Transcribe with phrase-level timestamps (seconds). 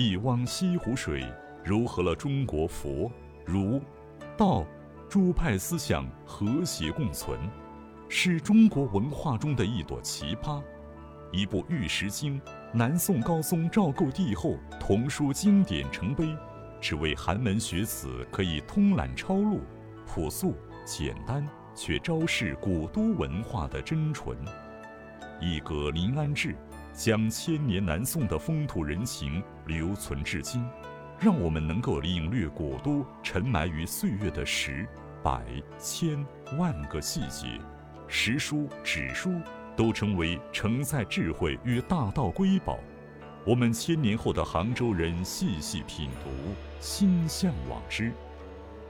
[0.00, 1.26] 一汪西湖水，
[1.64, 3.10] 糅合了中国佛、
[3.44, 3.82] 儒、
[4.36, 4.64] 道
[5.08, 7.36] 诸派思想和谐共存，
[8.08, 10.62] 是中国文化中的一朵奇葩。
[11.32, 12.40] 一部《玉石经》，
[12.72, 16.28] 南宋高宗赵构帝后童书经典成碑，
[16.80, 19.62] 只为寒门学子可以通览抄录，
[20.06, 20.54] 朴素
[20.84, 21.44] 简单，
[21.74, 24.38] 却昭示古都文化的真纯。
[25.40, 26.54] 一格临安志，
[26.92, 30.66] 将千年南宋的风土人情留存至今，
[31.20, 34.84] 让我们能够领略古都沉埋于岁月的十、
[35.22, 35.44] 百、
[35.78, 36.26] 千、
[36.58, 37.60] 万个细节。
[38.08, 39.30] 石书、纸书。
[39.76, 42.80] 都成为承载智慧与大道瑰宝，
[43.46, 46.30] 我们千年后的杭州人细细品读，
[46.80, 48.12] 心向往之。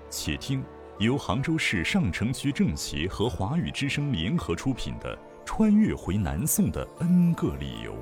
[0.08, 0.64] 且听
[0.98, 5.14] 由杭州市上城区政协和华语之声联合出品的
[5.44, 7.92] 《穿越回南宋的 N 个理由》。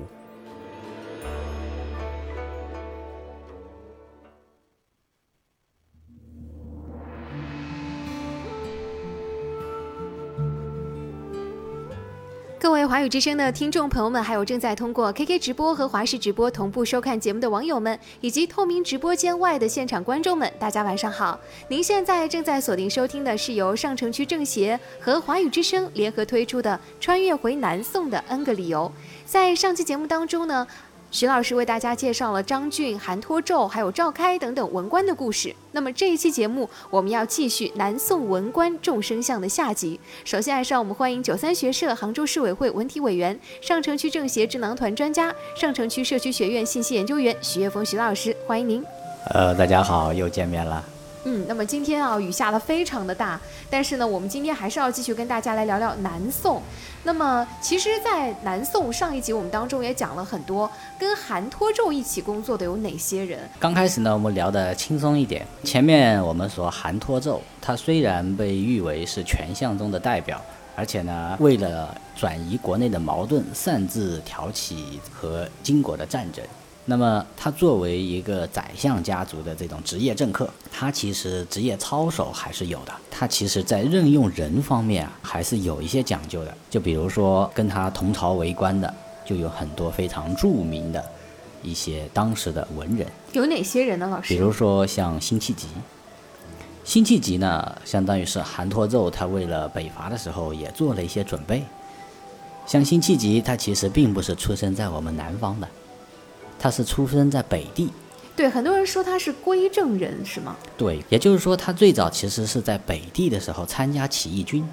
[12.67, 21.39] 各位华语之声的听众朋友们，还有正在通过 KK 直播和华视直播同步收看节目的网友们，以及透明直播间外的现场观众们，大家晚上好！
[21.69, 28.91] 您现在正在锁定收听的是由上城区政协和华语之声联合推出的《穿越回南宋的 N 个理由》。
[29.25, 30.67] 在上期节目当中呢。
[31.09, 35.55] 徐老师为大家介绍了张俊、韩托胄还有赵开等等文官的故事。
[35.71, 39.99] 那么这一期节目，我们要继续南宋文官众生相的下集。
[40.25, 48.83] 首先，还是让我们欢迎九三学社杭州市委会文体委员、上城区政协智囊团专家、上城区社区学院信息研究员徐岳峰徐老师，欢迎您。
[49.29, 50.83] 呃，大家好，又见面了。
[51.29, 53.37] 嗯，那么今天啊，雨下的非常的大，
[53.69, 56.61] 但是呢，我们今天还是要继续跟大家来聊聊南宋。
[57.03, 63.39] 那么，其实，在南宋上一集我们当中也讲了很多，跟韩托胄一起工作的有哪些人？
[63.59, 65.45] 刚开始呢，我们聊的轻松一点。
[65.65, 70.41] 前面我们说韩托胄，他虽然被誉为是权相中的代表，
[70.77, 76.41] 而且呢，为了转移国内的矛盾，擅自挑起和金国的战争。
[76.89, 82.93] 那么他作为一个宰相家族的这种职业政客，他其实职业操守还是有的。
[83.11, 86.53] 他其实在任用人方面啊，还是有一些讲究的。
[86.69, 88.91] 就比如说跟他同朝为官的，
[89.25, 91.03] 就有很多非常著名的
[91.61, 93.05] 一些当时的文人。
[93.33, 94.33] 有哪些人呢，老师？
[94.33, 95.67] 比如说像辛弃疾。
[96.85, 101.61] 辛弃疾呢，相当于是韩托胄，他为了北伐的时候也做了一些准备。
[102.65, 105.67] 像辛弃疾，他其实并不是出生在我们南方的。
[106.59, 107.89] 他是出生在北地，
[108.35, 110.55] 对，很多人说他是归正人，是吗？
[110.77, 114.67] 对，也就是说他最早其实是在北地的时候参加起义军，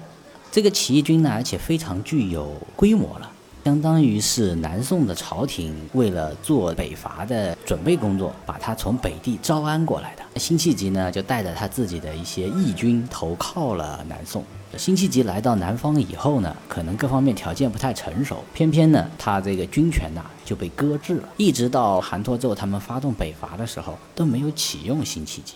[0.51, 3.31] 这个起义军呢，而且非常具有规模了。
[3.63, 10.39] 相当于是南宋的朝廷为了做北伐的准备工作，把他从北地招安过来的。
[10.39, 14.43] 辛弃疾呢，就带着他自己的一些义军投靠了南宋。
[14.77, 25.53] 辛弃疾来到南方以后呢，可能各方面条件不太成熟，偏偏呢，他这个军权呐就被搁置了，一直到韩托胄他们发动北伐的时候，都没有启用辛弃疾。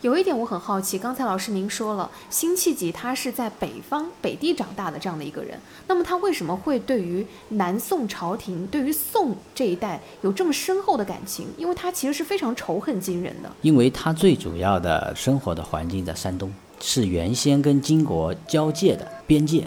[0.00, 5.56] 有一点我很好奇，刚才老师您说了，辛弃疾他是在北方北地长大的这样的一个人，
[5.86, 11.46] 那么他为什么会对于南宋朝廷、对于宋这一代有这么深厚的感情？
[11.56, 13.52] 因为他其实是非常仇恨金人的。
[13.60, 19.64] 因为他最主要的生活的环境在山东，是原先跟金国交界的边界。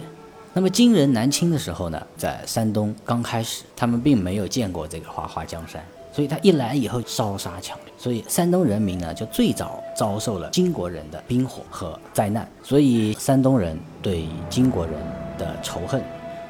[0.52, 5.84] 那么金人南侵的时候呢，在山东刚开始，他们并没有见过这个花花江山。
[6.12, 14.94] 所以他一来以后烧杀抢掠，所以山东人民呢就最早遭受了金国人的兵火和灾难，所以山东人对金国人
[15.36, 16.02] 的仇恨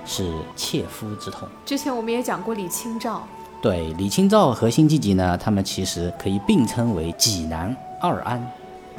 [0.05, 1.49] 是切肤之痛。
[1.65, 3.27] 之前我们也讲过李清照，
[3.61, 8.41] 对李清照和辛弃疾呢，他们其实可以并称为济南二安，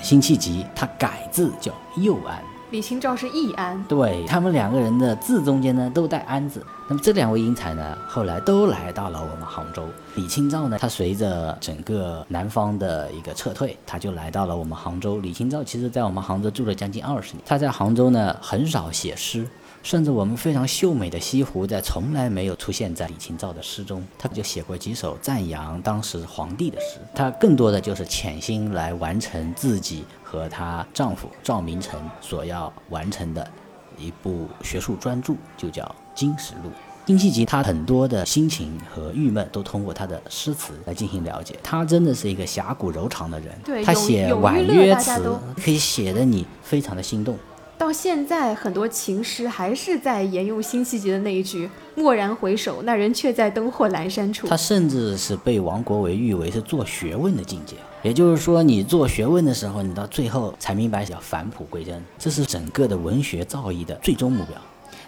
[0.02, 2.42] 辛弃疾他改字叫右安。
[2.72, 6.62] 李清照是易安，对他们两个人的字中间呢都带安字。
[6.90, 9.84] 那么这两位英才呢，后来都来到了我们杭州。
[10.16, 15.20] 李清照呢，他随着整个南方的一个撤退，他就来到了我们杭州。
[15.20, 19.48] 李清照其实在我们杭州住了将近二十年，他在杭州呢很少写诗。
[19.88, 24.06] 甚至我们非常秀美的西湖，在从来没有出现在李清照的诗中。
[24.18, 27.00] 他就写过几首赞扬当时皇帝的诗。
[27.16, 33.50] 他更多的就是潜心来完成自己和她丈夫赵明诚所要完成的
[33.98, 36.70] 一部学术专著，就叫《金石录》。
[37.08, 41.58] 辛弃疾他很多的心情和郁闷都通过他的诗词来进行了解。
[41.64, 43.58] 他真的是一个侠骨柔肠的人。
[43.86, 47.38] 他写婉约词可以写得你非常的心动。
[47.78, 54.48] 到现在很多情诗还是在沿用辛弃疾的那一句“蓦然回首，那人却在灯火阑珊处”。
[54.50, 57.76] 他甚至是被王国维誉为是做学问的境界。
[58.02, 64.56] 也就是说，你做学问的时候，你到最后才明白要返璞归真，这是整个的文学造诣的最终目标。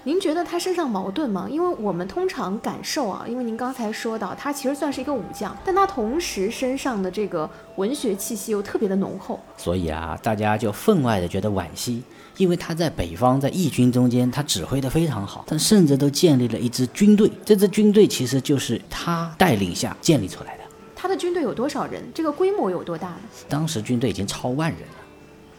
[0.03, 1.47] 您觉得他身上矛盾吗？
[1.49, 9.39] 因为我们通常感受啊，因为您刚才说到他其实算是一个武将，但他同时身上的这个文学气息又特别的浓厚。
[9.57, 12.01] 所以啊，大家就分外的觉得惋惜，
[12.39, 20.63] 因为他在北方在义军中间，他指挥的非常好，他甚至都建立了一支军队，这支军队其实就是他带领下建立出来的。
[20.95, 22.01] 他的军队有多少人？
[22.15, 23.21] 这个规模有多大呢？
[23.49, 24.95] 当时军队已经超万人了。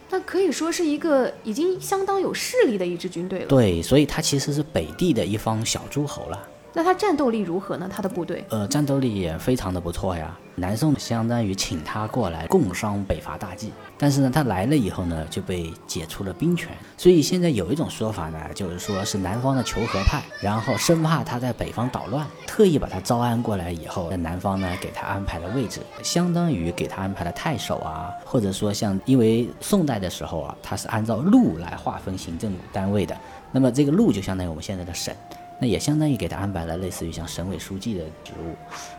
[0.09, 3.45] 那可以说是一个已经相当有势力的一支军队了。
[3.45, 6.47] 对，所以他其实是北地的一方小诸侯了。
[6.73, 7.89] 那他战斗力如何呢？
[7.91, 8.45] 他的部队？
[8.49, 10.37] 呃，战斗力也非常的不错呀。
[10.55, 16.69] 南宋相当于请他过来共商北伐大计，但是呢，他来了以后呢，就被解除了兵权。
[16.97, 33.17] 所以现在有一种说法呢，就是说是南方的求和派，然后生怕他在北方捣乱，特意把他招安过来以后，在南方呢给他安排了位置，相当于给他安排了太守啊，或者说像因为宋代的时候啊，他是按照路来划分行政单位的，
[33.51, 35.13] 那么这个路就相当于我们现在的省。
[35.61, 38.55] 那也相当于给他安排了类似于像省委书记的职务，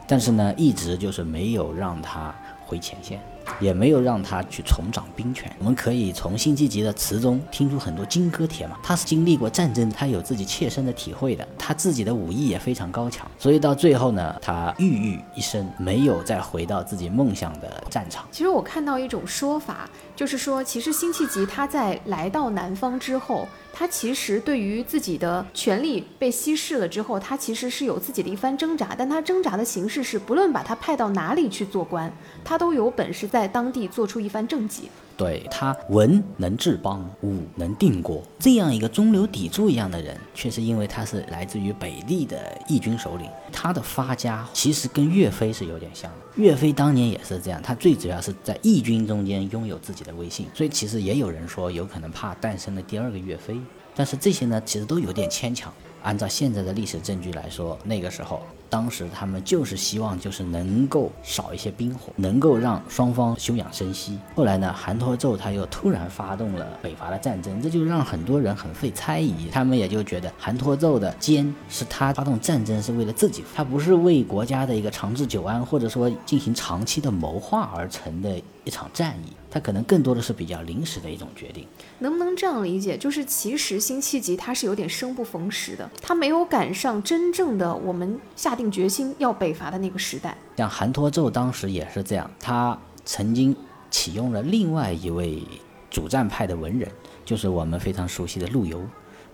[0.06, 2.32] 但是呢，一直就是没有让他
[2.64, 3.20] 回前线。
[3.59, 5.53] 也没有让他去重掌兵权。
[5.59, 8.79] 我们可以从辛弃疾的词中听出很多金戈铁马。
[8.85, 11.47] 他是经历过战争，他有自己切身的体会的。
[11.59, 18.25] 他自己的武艺也非常高强，所以到最后呢，他郁郁一生，没有再回到自己梦想的战场。
[18.31, 28.95] 其实我看到一种说法，就是说，其实辛弃疾他在来到南方之后，他其实对于自己的权利被稀释了之后，他其实是有自己的一番挣扎。
[28.97, 32.13] 但他挣扎的形式是，不论把他派到哪里去做官，
[32.45, 33.27] 他都有本事。
[33.27, 46.19] 在当地做出一番政绩，对他文能治邦，武能定国，这样一个中流砥柱一样的人，却是因为他是来自于北地的义军首领，他的发家其实跟岳飞是有点像的。
[46.37, 53.56] 岳飞当年也是这样，他最主要是在义军中间拥有自己的威信，所以其实也有人说有可能怕诞生了第二个岳飞，
[53.94, 55.73] 但是这些呢，其实都有点牵强。
[56.03, 58.43] 按照现在的历史证据来说，那个时候，
[58.73, 64.19] 当时他们就是希望，就是能够少一些兵火，能够让双方休养生息。
[64.35, 69.51] 后来呢，韩托胄他又突然发动了北伐的战争，这就让很多人很费猜疑。
[69.53, 79.32] 他们也就觉得韩托胄的奸是他发动战争是为了自己，他不是为国家的一个长治久安，或者说进行长期的谋划而成的一场战役。
[79.50, 81.67] 他可能更多的是比较临时的一种决定，
[81.99, 82.97] 能不能这样理解？
[82.97, 90.35] 就是其实辛弃疾他是有点生不逢时的，他没有赶上真正的我们下定决心要北伐的那个时代。
[90.56, 93.55] 像韩托胄当时也是这样，他曾经
[93.91, 95.43] 启用了另外一位
[95.91, 96.91] 主战派的文人，
[97.26, 98.82] 就是我们非常熟悉的陆游。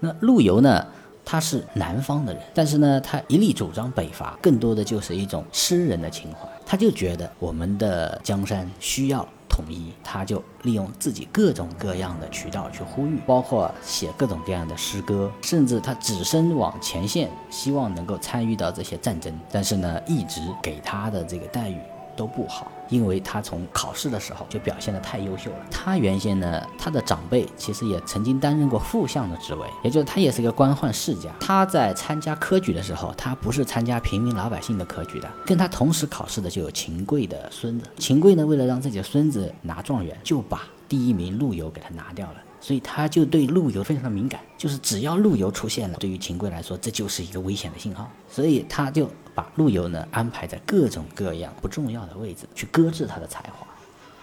[0.00, 0.84] 那陆游呢，
[1.30, 6.48] 他是南方的人，但是呢，他一力主张北伐，更多的就是一种诗人的情怀。
[6.64, 9.28] 他就觉得我们的江山需要。
[9.50, 19.38] 统一，他就利用自己各种各样的渠道去呼吁，包括写各种各样的诗歌，甚至他只身往前线，希望能够参与到这些战争。
[19.50, 21.78] 但是呢，一直给他的这个待遇。
[22.16, 25.56] 都不好，因为他从考试的时候就表现得太优秀了。
[25.70, 31.30] 他原先呢，他的长辈其实也曾经担任过副相的职位，也就是他也是个官宦世家。
[31.40, 37.86] 他在参加科举的时候，他不是参加平民老百姓的科举的，跟他同时考试的就有秦桧的孙子。
[37.98, 42.34] 秦桧呢，为了让自己的孙子拿状元，就把第一名陆游给他拿掉了。
[42.60, 48.10] 所以他就对陆游非常的敏感，就是只要陆游出现了，对于秦桧来说，这就是一个危险的信号。
[48.28, 53.64] 所以他就把陆游呢安排在各种各样不重要的位置，去搁置他的才华。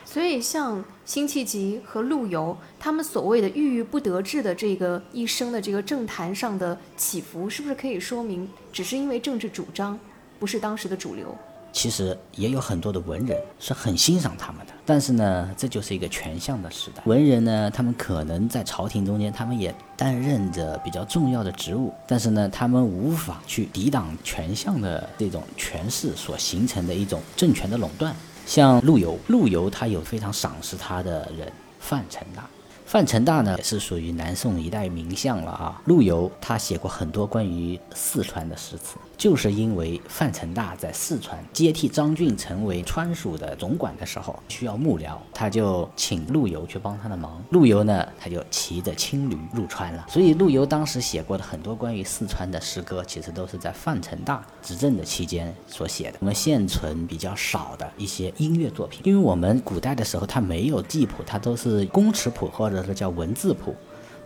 [0.03, 9.97] 所以像辛弃疾和陆游，他们所谓的郁郁不得志的这个一生的这个政坛上的起伏，是不是可以说明，只是因为政治主张
[10.37, 11.33] 不是当时的主流？
[11.75, 17.03] 其实也有很多的文人是很欣赏他们的，但是呢，这就是一个权相的时代。
[17.05, 28.15] 文人呢，他们可能在朝廷中间，他们也担任着比较重要的职务，但是呢，他们无法去抵挡权相的这种权势所形成的一种政权的垄断。
[28.45, 31.51] 像陆游，陆游他有非常赏识他的人，
[31.81, 32.47] 范成大。
[32.85, 35.81] 范成大呢，也是属于南宋一代名相了啊。
[35.85, 38.95] 陆游他写过很多关于四川的诗词。
[39.17, 47.43] 就是因为范成大在四川接替张俊成为川蜀的总管的时候需要幕僚，他就请陆游去帮他的忙。
[47.51, 50.05] 陆游呢，他就骑着青驴入川了。
[50.09, 56.17] 所以陆游当时写过的很多关于四川的诗歌，其实都是在范成大执政的期间所写的。
[56.19, 63.75] 我们现存比较少的一些音乐作品，因为我们古代的时候它没有记谱，它都是公尺谱或者是叫文字谱。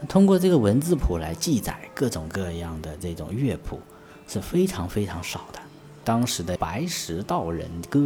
[0.08, 3.79] 通过这个文字谱来记载各种各样的这种乐谱
[4.29, 5.59] 是非常非常少的。
[6.05, 8.00] 当时的《白石道人歌》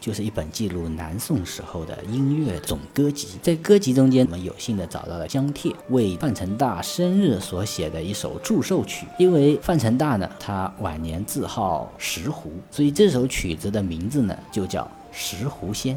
[0.00, 9.06] 就是一本记录南宋时候的音乐总歌集，在歌集中间，我们有幸的找到了姜帖为范成大生日所写的一首祝寿曲。
[9.18, 15.96] 因为范成大呢，他晚年自号石湖，所以这首曲子的名字呢就叫《石湖仙》。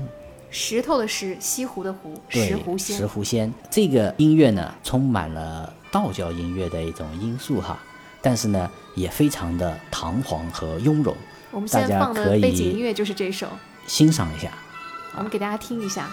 [0.49, 2.95] 石头的石，西湖的湖，石湖仙。
[2.95, 7.77] 石湖仙这个音乐呢，充满了道教音乐的一种因素哈，
[8.27, 11.15] 但是呢，也非常的堂皇和雍容，
[11.49, 13.47] 我们现在放的背景音乐就是这首，
[13.85, 14.51] 欣赏一下。
[15.15, 16.09] 我们给大家听一下。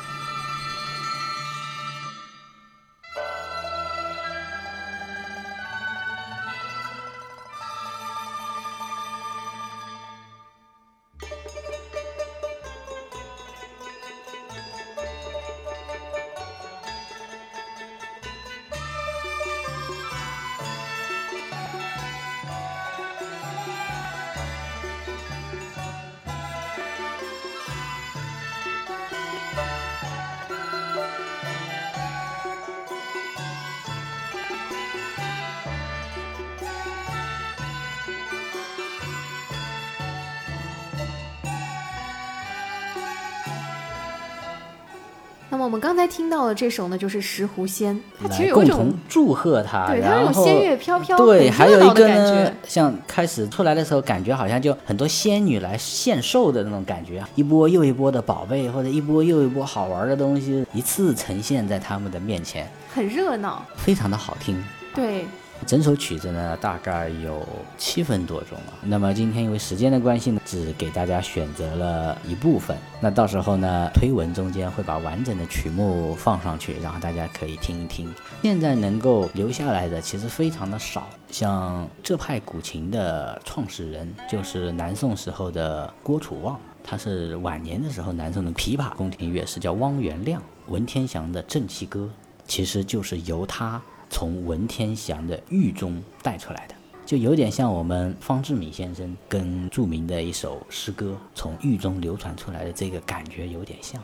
[45.55, 63.65] 那么我们刚才听到的这首呢，就是《石湖仙》，它其实有一种同祝贺他，对它有然后种仙乐飘飘对，还有一个呢觉，像开始出来的时候，感觉好像就很多仙女来献寿的那种感觉，一波又一波的宝贝或者一波又一波好玩的东西，一次呈现在他们的面前，很热闹。
[63.77, 64.61] 非常的好听。
[64.93, 65.25] 对，
[65.67, 67.47] 整首曲子呢，大概有
[67.79, 68.75] 七分多钟啊。
[68.83, 72.77] 那么今天因为时间的关系呢，只给大家选择了一部分。
[73.01, 78.13] 那到时候呢，推文中间会把完整的曲目放上去，然后大家可以听一听。
[78.43, 86.59] 现在能够留下来的其实非常的少，像这派古琴的创始人就是南宋时候的郭楚望。
[86.87, 92.01] 他是晚年的时候，南宋的琵琶宫廷乐师叫汪元亮，文天祥的《正气歌》
[92.47, 93.81] 其实就是由他
[94.15, 104.01] 从文天祥的狱中带出来的，就有点像我们方志敏先生跟著名的一首诗歌从狱中流传出来的这个感觉有点像。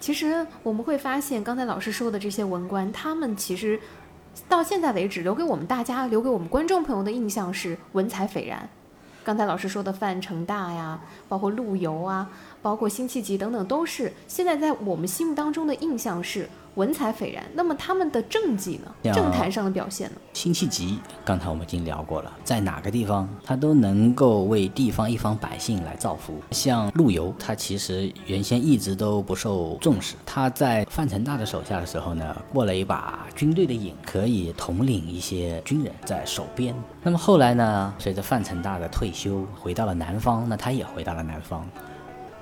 [0.00, 3.78] 其实我们会发现，刚才老师说的这些文官，他们其实
[4.48, 8.66] 到现在为止，留给我们大家、留给我们观众朋友的印象是文采斐然。
[9.22, 12.30] 刚才老师说的范成大呀，包括陆游啊，
[12.62, 17.44] 包括辛弃疾等等，都是现在在我们心目当中的印象是文采斐然。
[17.54, 19.12] 那么他们的政绩呢？
[19.12, 20.16] 政坛上的表现呢？
[20.32, 26.34] 辛弃疾，刚才我们已经聊过了，在哪个地方他都能够为地方一方百姓来造福。
[26.50, 30.14] 像陆游，他其实原先一直都不受重视。
[30.24, 36.74] 他在范成大的手下的时候呢，过了一把军队的瘾，可以统领一些军人在守边。
[37.02, 41.66] 那么后来呢，随着范成大的退休，回到了南方，那他也回到了南方。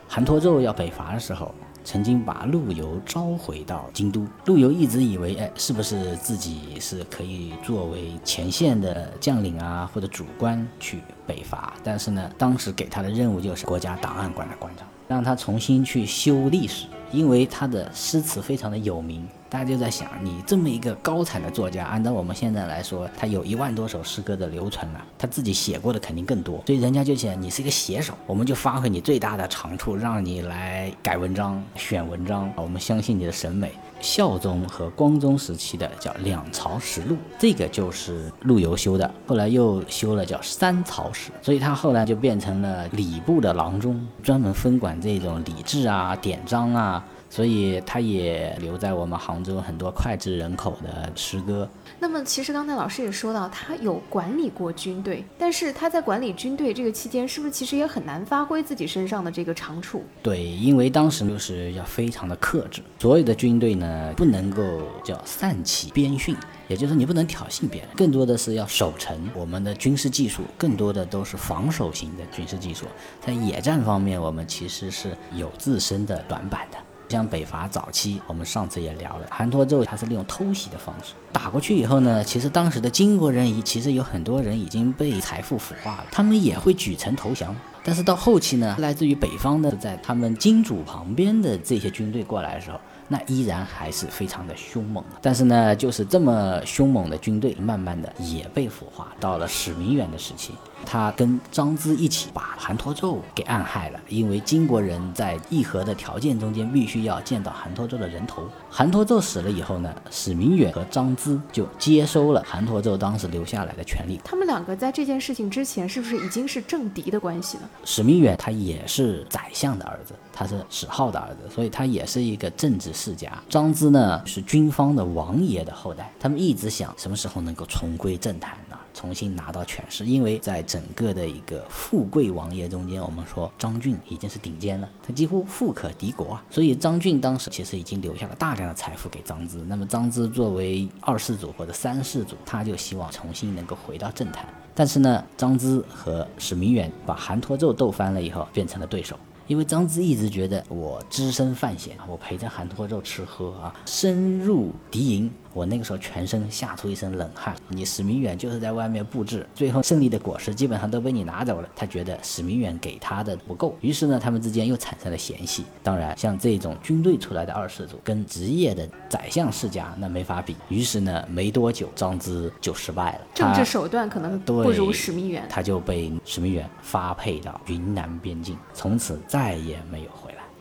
[0.07, 4.27] 韩托胄要北伐的时候，曾经把陆游召回到京都。
[4.47, 11.75] 陆游一直以为，哎，是不是自己是可以作为前线的将领啊，或者主官去北伐？
[11.83, 19.27] 但是呢，当时给他的任务就是国家档案馆的馆长，让他重新去修历史，因为他的诗词非常的有名。
[19.51, 33.73] 大家就在想，你这么一个高产的作家，按照我们现在来说，他有一万多首诗歌的流传了，他自己写过的肯定更多，所以人家就想你是一个写手，我们就发挥你最大的长处，让你来改文章、选文章，我们相信你的审美。
[34.01, 47.05] 孝宗和光宗时期的叫两朝实录，这个就是陆游修的，后来又修了叫三朝史，所以他后来就变成了礼部的郎中，专门分管这种礼制啊、典章啊。
[47.31, 51.67] 所以他也留在我们杭州很多脍炙人口的诗歌。
[52.01, 60.03] 那么，其实刚才老师也说到，他有管理过军队，但是他在管理军队这个期间，是不是其实也很难发挥自己身上的这个长处？
[60.23, 64.63] 对，因为当时就是要非常的克制，所有的军队呢不能够
[65.05, 66.35] 叫散起边训，
[66.67, 69.31] 也就是你不能挑衅别人，更多的是要守城。
[69.35, 72.87] 我们的军事技术更多的都是防守型的军事技术，
[73.25, 76.79] 在野战方面，我们其实是有自身的短板的。
[77.11, 87.55] 像北伐早期，我们上次也聊了，韩托胄他是利用偷袭的方式打过去以后呢，其实当时的金国人其实有很多人已经被财富腐化了，他们也会举城投降。
[87.83, 95.03] 但是到后期呢，来自于北方的，在他们金主旁边的这些军队过来的时候，那依然还是非常的凶猛。
[95.23, 99.09] 但是呢，就是这么凶猛的军队，慢慢的也被腐化。
[99.19, 100.53] 到了史弥远的时期，
[100.85, 108.43] 他跟张咨一起把韩托胄给暗害了，因为金国人在议和的条件中间必须要见到韩托胄的人头。
[108.69, 114.21] 韩托胄死了以后呢，史明远和张咨就接收了韩托胄当时留下来的权利。
[114.25, 117.71] 他们两个在这件事情之前是不是已经是政敌的关系了？
[117.85, 123.31] 史明远他也是宰相的儿子，他是史浩的儿子，所以他也是一个政治世家。
[123.49, 128.77] 张咨呢是军方的王爷的后代，他们一直想什么时候能够重归政坛呢？
[128.93, 136.45] 重新拿到权势，因为在整个的一个富贵王爷中间，我们说张俊已经是顶尖了，他几乎富可敌国啊。
[136.51, 139.59] 所以张俊当时其实已经留下了大量的财富给张芝。
[139.67, 144.47] 那么张芝作为二世祖或者三世祖，他就希望重新能够回到政坛。
[144.75, 149.17] 但是呢，张芝和史明远把韩托胄斗翻了以后，变成了对手。
[149.47, 155.29] 因为张芝一直觉得我只身犯险，我陪着韩托胄吃喝啊，深入敌营。
[155.53, 157.55] 我那个时候全身吓出一身冷汗。
[157.69, 161.69] 你史明远就是在外面布置，最后胜利的果实基本上都被你拿走了。
[161.75, 165.65] 他觉得史明远给他的不够，于是呢，他们之间又产生了嫌隙。
[165.83, 170.57] 当然，像这种军队出来的二世祖，跟职业的宰相世家那没法比。
[170.69, 173.21] 于是呢，没多久，张芝就失败了。
[173.35, 180.11] 政治手段可能不如史明远，他就被史明远发配到云南边境，从此再也没有。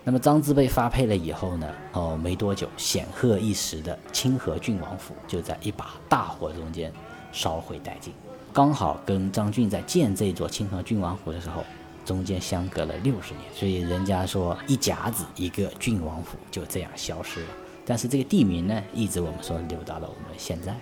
[0.03, 1.68] 那么张芝被发配了以后呢？
[1.91, 6.91] 哦，没多久，显赫一时的清河郡王府就在一把大火中间
[7.32, 8.13] 烧毁殆尽。
[8.51, 11.63] 刚好跟张俊在建这座清河郡王府的时候，
[12.06, 17.48] 中间相隔了六十年，所以人家说一甲子一个郡王府就这样消失了。
[17.86, 20.75] 但是这个地名呢，一直我们说留到了我们现在。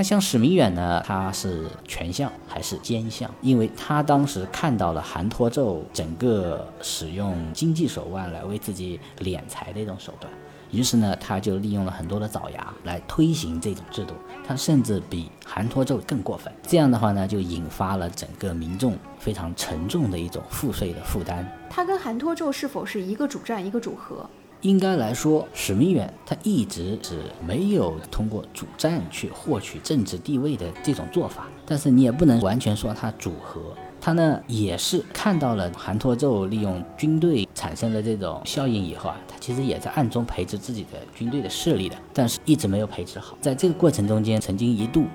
[0.00, 1.02] 那像史明远呢？
[1.04, 3.30] 他是权相还是奸相？
[3.42, 10.32] 因为他当时看到了韩托胄整个使用经济手腕来为自己敛财的一种手段，
[10.70, 14.14] 于是呢，他就利用了很多的爪牙来推行这种制度。
[14.42, 16.50] 他甚至比韩托胄更过分。
[16.66, 21.46] 这样的话呢，就引发了整个民众非常沉重的一种赋税的负担。
[21.68, 24.24] 他跟韩托胄是否是一个主战一个主和？
[24.62, 33.60] 应该来说，史明远他一直是没有通过主战去获取政治地位的这种做法，但是你也不能完全说他主和，
[34.00, 45.06] 他呢也是看到了韩托胄利用军队产生的这种效应以后啊，他其实也在暗中培植自己的军队的势力的，但是一直没有培植好，在这个过程中间，曾经一度，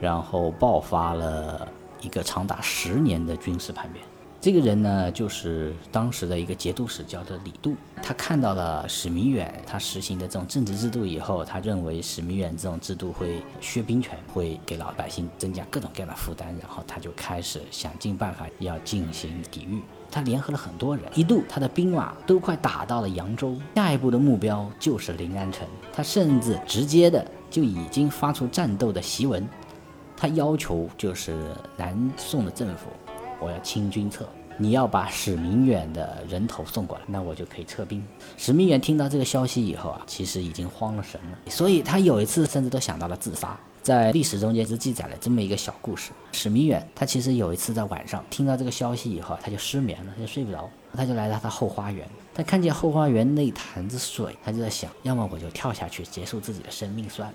[0.00, 1.68] 然后爆发了
[2.00, 4.02] 一个长达十年的军事叛变。
[4.44, 7.74] 这个人呢，就是当时的一个节度使，叫做李杜。
[8.02, 19.80] 他看到了史弥远他实行的这种政治制度以后，他认为史弥远这种制度会削兵权，会给老百姓增加各种各样的负担，然后他就开始想尽办法要进行抵御。
[20.10, 25.66] 他联合了很多人，一度他的兵马都快打到了扬州，下一步的目标就是临安城。
[25.90, 29.48] 他甚至直接的就已经发出战斗的檄文，
[30.14, 31.34] 他要求就是
[31.78, 32.90] 南宋的政府。
[33.44, 34.26] 我要清君侧，
[34.56, 38.02] 你要把史明远的人头送过来，那我就可以撤兵。
[38.38, 43.54] 史明远听到这个消息以后啊，其实已经慌了神了，所以他有一次甚至都想到了自杀。
[43.82, 57.34] 在历史中间是记载了这么一个小故事：史明远他其实有一次在晚上听到这个消息以后，他就失眠了，他就睡不着，他就来到他后花园，他看见后花园那潭子水，他就在想，要么我就跳下去结束自己的生命算了，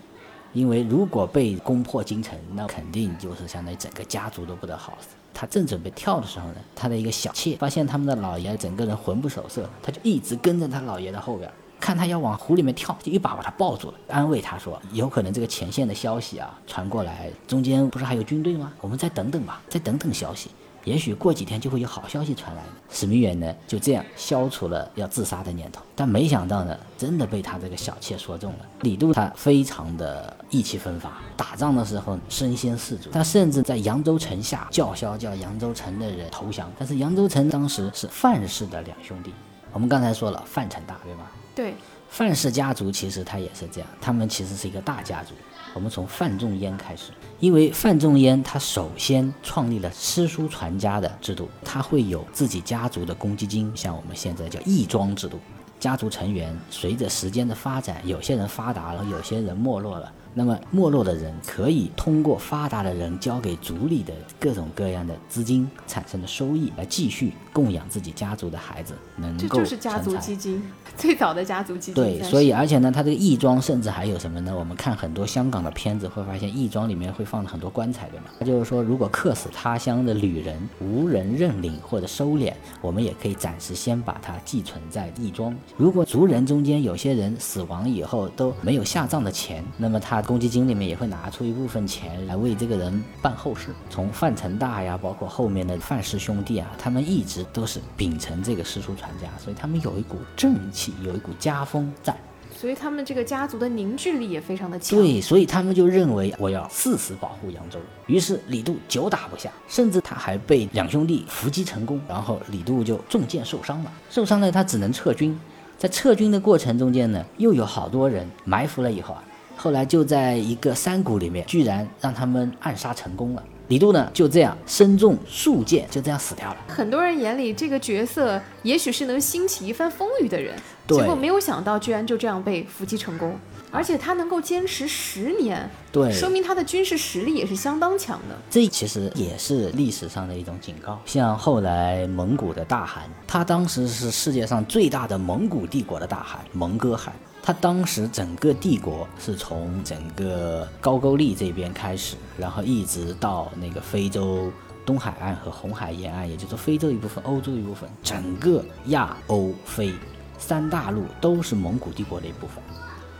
[0.53, 5.09] 因为如果被攻破京城，那肯定就是相当于整个家族都不得好死。
[5.33, 18.73] 他正准备跳的时候呢，他的一个小妾发现他们的老爷整个人魂不守舍，他就一直跟着他老爷的后边，看他要往湖里面跳，就一把把他抱住了，安慰他说：“有可能这个前线的消息啊传过来，中间不是还有军队吗？
[18.81, 20.49] 我们再等等吧，再等等消息。”
[20.89, 22.63] 也许过几天就会有好消息传来。
[22.89, 28.59] 史明远呢就这样消除了要自杀的念头，但没想到呢，真的被他这个小妾说中了。
[28.81, 36.67] 李杜他非常的意气风发，打仗的时候身先士卒，他甚至在扬州城下叫嚣叫扬州城的人投降。
[36.79, 39.31] 但是扬州城当时是范氏的两兄弟，
[39.71, 41.31] 我们刚才说了范成大对吧？
[41.53, 41.75] 对，
[42.09, 45.35] 范氏家族其实他也是这样，他们其实是一个大家族。
[45.75, 55.39] 我们从范仲淹开始，因为范仲淹他首先创立了诗书传家的制度，他会有自己家族的公积金，像我们现在叫义庄制度。
[55.79, 60.11] 家族成员随着时间的发展，有些人发达了，有些人没落了。
[60.33, 70.61] 那么没落的人可以通过发达的人交给族里的各种各样的资金产生的收益来继续供养自己家族的孩子能够这够就是家族基金，
[70.97, 71.95] 最早的家族基金。
[71.95, 74.55] 对，所以而且呢，它这个义庄甚至还有什么呢？
[74.55, 78.25] 我们看很多香港的片子会发现，义庄里面会放很多棺材，对吗？
[78.45, 85.55] 就是说，如果客死他乡的旅人无人认领或者收敛，我们也可以暂时先把它寄存在义庄。
[85.77, 93.73] 如果族人中间有些人死亡以后都没有下葬的钱，那么他公积金里面也会拿出一部分钱来为这个人办后事。
[93.89, 102.15] 从范成大呀，包括后面的范氏兄弟啊，他们一直都是秉承这个师出传家，所以他们有一股正气，有一股家风在。
[102.51, 104.99] 所以他们这个家族的凝聚力也非常的强。
[104.99, 107.79] 对，所以他们就认为我要誓死保护扬州。
[108.07, 113.91] 于是李杜久打不下，甚至他还被两兄弟伏击成功，然后李杜就中箭受伤了。
[114.09, 115.39] 受伤了，他只能撤军。
[115.77, 119.23] 在撤军的过程中间呢，又有好多人埋伏了以后啊，
[119.55, 123.43] 后来就在一个山谷里面，居然让他们暗杀成功了。
[123.69, 126.57] 李杜呢，就这样身中数箭，就这样死掉了。
[126.67, 130.55] 很多人眼里这个角色也许是能兴起一番风雨的人，
[130.87, 133.37] 结果没有想到居然就这样被伏击成功，
[133.69, 138.35] 而且他能够坚持十年，对，说明他的军事实力也是相当强的。
[138.49, 140.99] 这其实也是历史上的一种警告。
[141.05, 147.13] 像后来蒙古的大汗，他当时是世界上最大的蒙古帝国的大汗蒙哥汗。
[147.49, 154.51] 他当时整个帝国是从整个高句丽这边开始，然后一直到那个非洲
[154.85, 159.91] 东海岸和红海沿岸，也就是说非洲一部分、欧洲一部分，整个亚欧非
[160.37, 162.63] 三大陆都是蒙古帝国的一部分。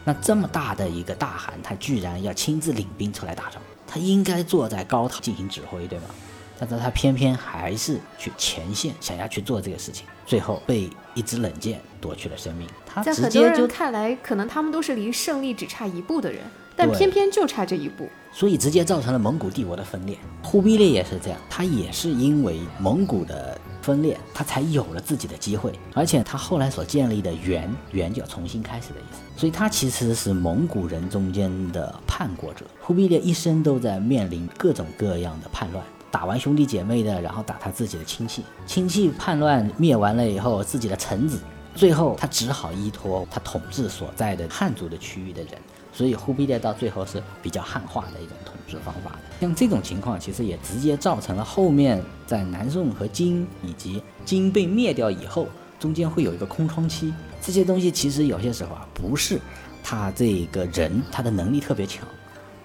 [0.06, 6.06] 那这么大的一个大汗，他居然要亲自领兵出来打仗，他应该坐在高塔进行指挥，对吗？
[6.60, 12.68] 但是他偏偏还是去前线，想要去做这个事情，最后被一支冷箭夺去了生命。
[12.86, 16.42] 他在很多人看来，可能他们都是离胜利只差一步的人，
[16.76, 18.08] 但偏偏就差这一步。
[18.32, 20.16] 所以直接造成了蒙古帝国的分裂。
[20.44, 29.20] 忽必烈也是这样，他也是因为蒙古的分裂，他才有了自己的机会，而且他后来所建立的元，元就要重新开始的意思。
[29.36, 32.66] 所以他其实是蒙古人中间的叛国者。
[32.80, 35.84] 忽必烈一生都在面临各种各样的叛乱。
[36.12, 41.40] 打完兄弟姐妹的，然后打他自己的亲戚，亲戚叛乱灭完了以后，自己的臣子，
[41.80, 45.52] 最后他只好依托他统治所在的汉族的区域的人，
[45.94, 49.20] 所以忽必烈到最后是比较汉化的一种统治方法的。
[49.39, 55.48] 像这种情况，其实也直接造成了后面在南宋和金以及金被灭掉以后，
[55.80, 57.13] 中间会有一个空窗期。
[57.42, 59.39] 这些东西其实有些时候啊，不是
[59.82, 62.06] 他这个人他的能力特别强。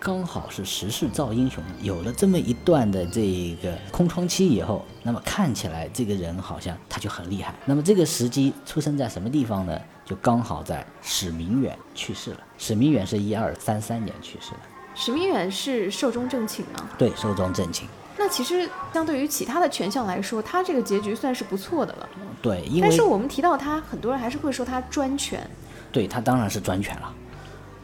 [0.05, 7.55] 刚好是时势造英雄，有了这么一段的这个空窗期以后，那么看起来这个人好像他就很厉害。
[7.65, 9.81] 那么这个时机出生在什么地方呢？
[10.05, 12.41] 就刚好在史明远去世了。
[12.59, 14.59] 史明远是一二三三年去世的，
[14.95, 16.87] 史明远是寿终正寝吗？
[16.99, 17.89] 对，寿终正寝。
[18.19, 22.07] 那其实相对于其他的权相来说，他这个结局算是不错的了。
[22.43, 25.49] 对，因为但是我们提到他，很多人还是会说他专权。
[25.91, 27.11] 对他当然是专权了。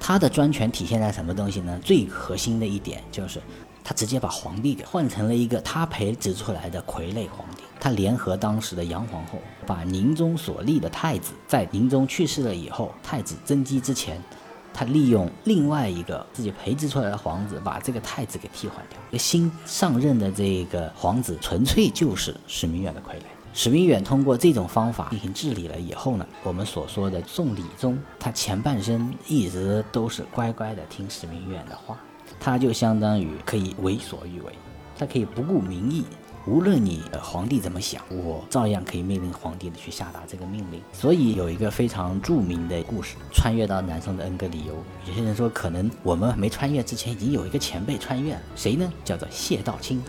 [0.00, 1.78] 他的专权体现在什么东西呢？
[1.84, 3.40] 最核心的一点就是，
[3.84, 7.62] 他直接把皇帝给换成了一个他培植出来的傀儡皇帝。
[7.78, 14.20] 他联合当时的杨皇后，把宁宗所立的太子，在宁宗去世了以后，太子登基之前，
[14.72, 19.18] 他利用另外一个自己培植出来的皇子，把这个太子给替换掉。
[19.18, 23.22] 新上任的这个皇子，纯粹就是史明远的傀儡。
[23.52, 31.98] 史明远通过这种方法进行治理了以后呢，我们所说的宋理宗，他前半生一直都是乖乖的听史明远的话，
[32.38, 34.52] 他就相当于可以为所欲为，
[34.96, 36.04] 他可以不顾民意，
[36.46, 40.80] 无论你皇帝怎么想，我照样可以命令皇帝的去下达这个命令。
[40.92, 44.74] 所以有一个非常著名的故事，穿越到南宋的恩格里由。
[45.08, 48.90] 有些人说，可能我们没穿越之前，已经有一个前辈穿越了，谁呢？
[49.04, 50.00] 叫做谢道清。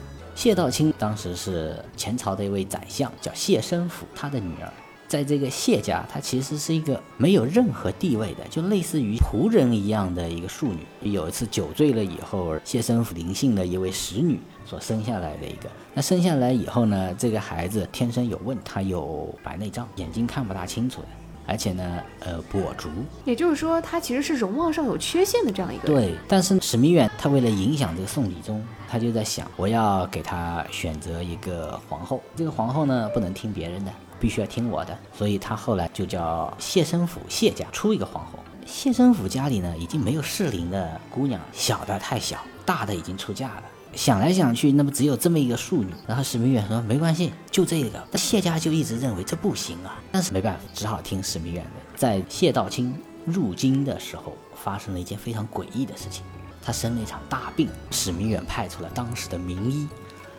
[0.42, 4.74] 谢道清当时是前朝的一位宰相，叫谢生府，他的女儿。
[5.08, 11.12] 在这个谢家，她其实是一个没有任何地位的，就类似于仆人一样的一个庶女。
[11.12, 15.70] 有一次酒醉了以后，谢生府临幸的一位使女所生下来的一个。
[15.94, 21.08] 那生下来以后呢，这个孩子天生有问，他有白内障，眼睛看不大清楚的，
[21.46, 22.90] 而且呢，呃，跛足。
[23.26, 26.02] 也就是说，他其实是容貌上有缺陷的这样一个人。
[26.02, 38.40] 对，但是史密远他为了影响这个宋理宗，他就在想，我要给他选择一个皇后，这个皇后呢不能听别人的，必须要听我的，所以他后来就叫谢生府谢家出一个皇后。
[38.66, 43.64] 谢生府家里呢已经没有适龄的姑娘，小的太小，大的已经出嫁了。
[43.94, 45.94] 想来想去，那么只有这么一个庶女。
[46.08, 48.04] 然后史明远说没关系，就这个。
[48.12, 51.72] 那谢家就一直认为这不行啊，但是没办法，只好听史明远的。
[51.96, 56.24] 在谢道清入京的时候，发生了一件非常诡异的事情。
[56.64, 59.88] 他生了一场大病，史明远派出了当时的名医。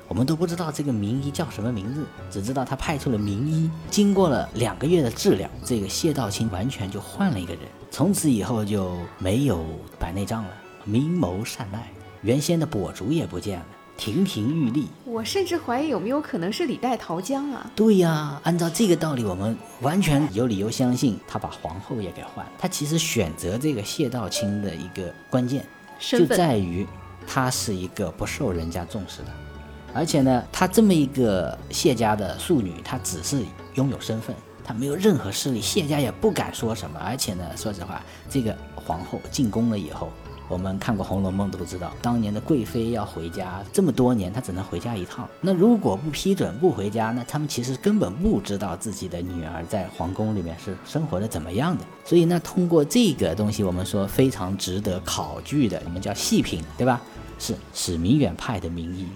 [0.08, 3.70] 我们都不知道这个名医叫什么名字，只知道他派出了名医。
[3.90, 9.64] 经过了两个月的治疗，这个谢道清完全就换了一个人，从此以后就没有
[9.98, 10.50] 白内障了，
[10.84, 11.90] 明眸善睐，
[12.22, 13.66] 原先的跛足也不见了。
[13.94, 17.70] 亭亭玉立，我甚至怀疑有没有可能是李代桃僵啊？
[17.76, 22.52] 对呀，按照这个道理，我们完全有理由相信他把皇后也给换了。
[22.58, 25.64] 他其实选择这个谢道清的一个关键，
[26.00, 26.86] 就在于
[27.26, 29.28] 他是一个不受人家重视的，
[29.92, 36.98] 而且呢，他这么一个谢家的庶女，她只是拥有身份，她没有任何势力，谢家也不敢说什么。
[36.98, 40.10] 而且呢，说实话，这个皇后进宫了以后。
[40.52, 45.26] 我们看过《红楼梦》都知道，当年的贵妃要回家，这么多年她只能回家一趟。
[45.40, 51.82] 那如果不批准不回家，那他们其实根本不知道自己的女儿在皇宫里面是生活的怎么样的。
[52.04, 57.00] 所以那，通过这个东西，我们说非常值得考据的，我们叫细品，对吧？
[57.38, 59.06] 是史明远派的名医。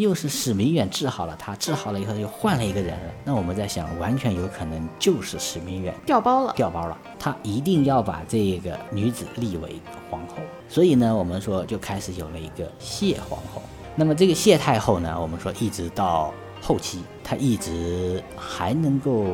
[0.00, 3.12] 又是史明远治好了他，治好了以后又换了一个人了。
[3.22, 6.96] 那我们在想，完全有可能就是史明远调包了，调包了。
[7.18, 9.78] 他一定要把这个女子立为
[10.10, 10.36] 皇后，
[10.68, 13.60] 所以呢，我们说就开始有了一个谢皇后。
[13.94, 16.32] 那么这个谢太后呢，我们说一直到
[16.62, 19.26] 后期，她一直还能够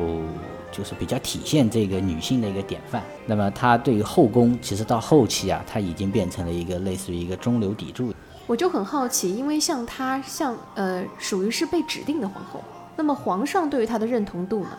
[0.71, 3.01] 就是比较体现这个女性的一个典范。
[3.25, 8.13] 那么她对于后宫，其实到后期啊，她已经变成了一个类似于一个中流砥柱。
[8.47, 12.63] 我就很好奇，因为像她，像呃，属于是被指定的皇后，
[12.95, 14.69] 那么皇上对于她的认同度呢？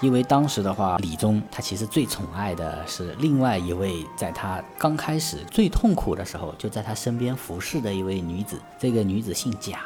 [0.00, 8.60] 因为当时的话，李宗他其实最宠爱的是另外一位，在他刚开始最痛苦的时候，就在他身边服侍的一位女子。
[8.78, 9.78] 这个女子姓贾，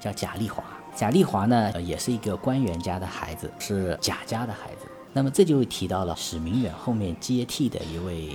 [0.00, 0.64] 叫贾丽华。
[0.96, 4.86] 贾丽华呢，也是一个官员家的孩子，是贾家的孩子。
[5.12, 8.34] 那么这就提到了史明远后面接替的一位。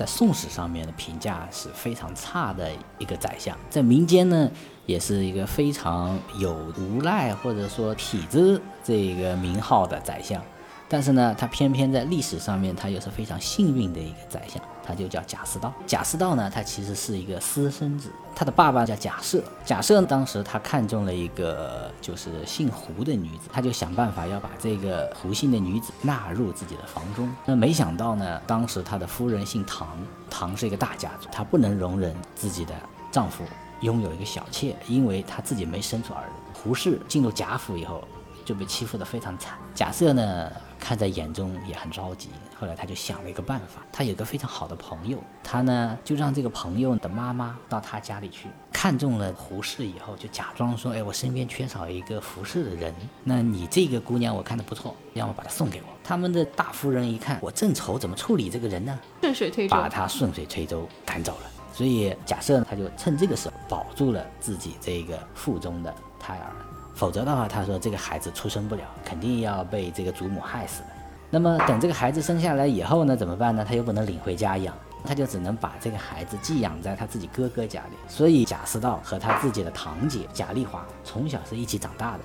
[0.00, 4.50] 在宋史上面的评价是非常差的一个宰相，在民间呢，
[4.86, 10.42] 也是一个非常有无赖或者说痞子这个名号的宰相。
[10.88, 15.72] 但是呢，他偏偏在历史上面，他又是非常幸运的一个宰相，他就叫贾似道。
[15.86, 19.40] 贾似道呢，他其实是一个私生子，他的爸爸叫贾赦。
[19.64, 27.32] 贾赦当时他看中了一个就是姓胡的女子，他就想办法要把这个胡姓的女子纳入自己的房中。
[27.46, 29.96] 那没想到呢，当时他的夫人姓唐，
[30.28, 32.74] 唐是一个大家族，他不能容忍自己的
[33.12, 33.44] 丈夫
[33.82, 36.60] 拥有一个小妾，因为他自己没生出儿子。
[36.60, 38.02] 胡氏进入贾府以后。
[38.42, 40.50] 就被欺负得非常惨，贾赦呢
[40.80, 42.30] 看在眼中也很着急。
[42.60, 52.94] 后来他就想了一个办法，他有个非常好的朋友，他呢就让这个朋友的妈妈到他家里去，看中了胡适以后，就假装说：“哎，我身边缺少一个服侍的人，
[53.24, 61.50] 那你这个姑娘我看的不错，要么把她送给我。”他们的大夫人一看，我正愁怎么处理这个人呢，顺水推舟，把他顺水推舟赶走了。
[61.72, 66.52] 所以假设他就趁这个时候保住了自己这个腹中的胎儿。
[66.94, 70.88] 否则的话，他说这个孩子出生不了，肯定要被这个祖母害死的。
[71.32, 73.64] 那么等这个孩子生下来以后呢，怎么办呢？
[73.66, 77.96] 他又不能领回家养，他就只能把这个孩子寄养在他自己哥哥家里。
[78.08, 82.20] 所以贾似道和他自己的堂姐贾丽华从小是一起长大的。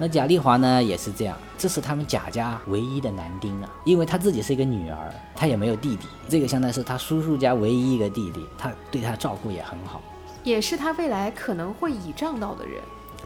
[0.00, 10.02] 那贾丽华呢也是这样，这是他们贾家唯一的男丁啊，因为他自己是一个女儿，他也没有弟弟，这个相当于是他叔叔家唯一一个弟弟，他对他照顾也很好，
[10.44, 12.80] 也是他未来可能会倚仗到的人。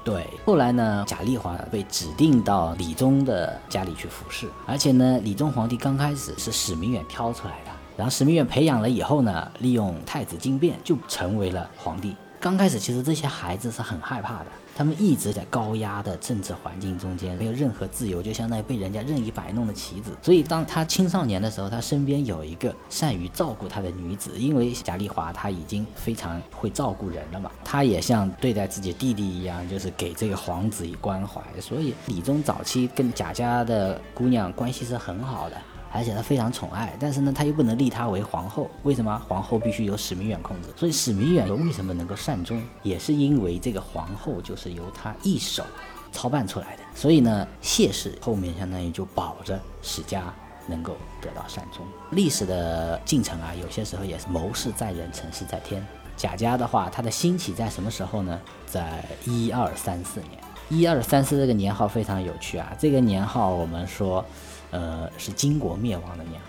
[0.05, 12.17] 对，后来呢，贾丽华被指定到李宗的家里去服侍，而且呢，李宗皇帝刚开始是史明远挑出来的，然后史明远培养了以后呢，利用太子经变就成为了皇帝。
[12.43, 14.47] 刚开始其实这些孩子是很害怕的。
[14.75, 20.11] 他们一直在高压的政治环境中间，没有任何自由，就相当于被人家任意摆弄的棋子。
[20.21, 31.41] 所以，当他青少年的时候，他身边有一个善于照顾他的女子，因为贾丽华她已经非常会照顾人了嘛，她也像对待自己弟弟一样，就是给这个皇子以关怀。
[31.61, 35.57] 所以，李宗早期跟贾家的姑娘关系是很好的。
[35.95, 38.71] 而且他非常宠爱，但是呢，他又不能立她为皇后。
[38.83, 39.23] 为什么？
[39.29, 40.69] 皇后必须由史明远控制。
[40.75, 45.63] 所以史明远为什么能够善终，也是因为这个皇后就是由他一手
[46.11, 46.83] 操办出来的。
[46.95, 50.33] 所以呢，谢氏后面相当于就保着史家
[50.67, 51.85] 能够得到善终。
[52.13, 55.87] 历史的进程啊，有些时候也是谋事在人，成事在天。
[56.17, 58.41] 贾家的话，它的兴起在什么时候呢？
[58.67, 60.43] 在一二三四年。
[60.71, 64.25] 一二三四这个年号非常有趣啊，这个年号我们说。
[64.73, 66.47] 呃，是金国灭亡的年号。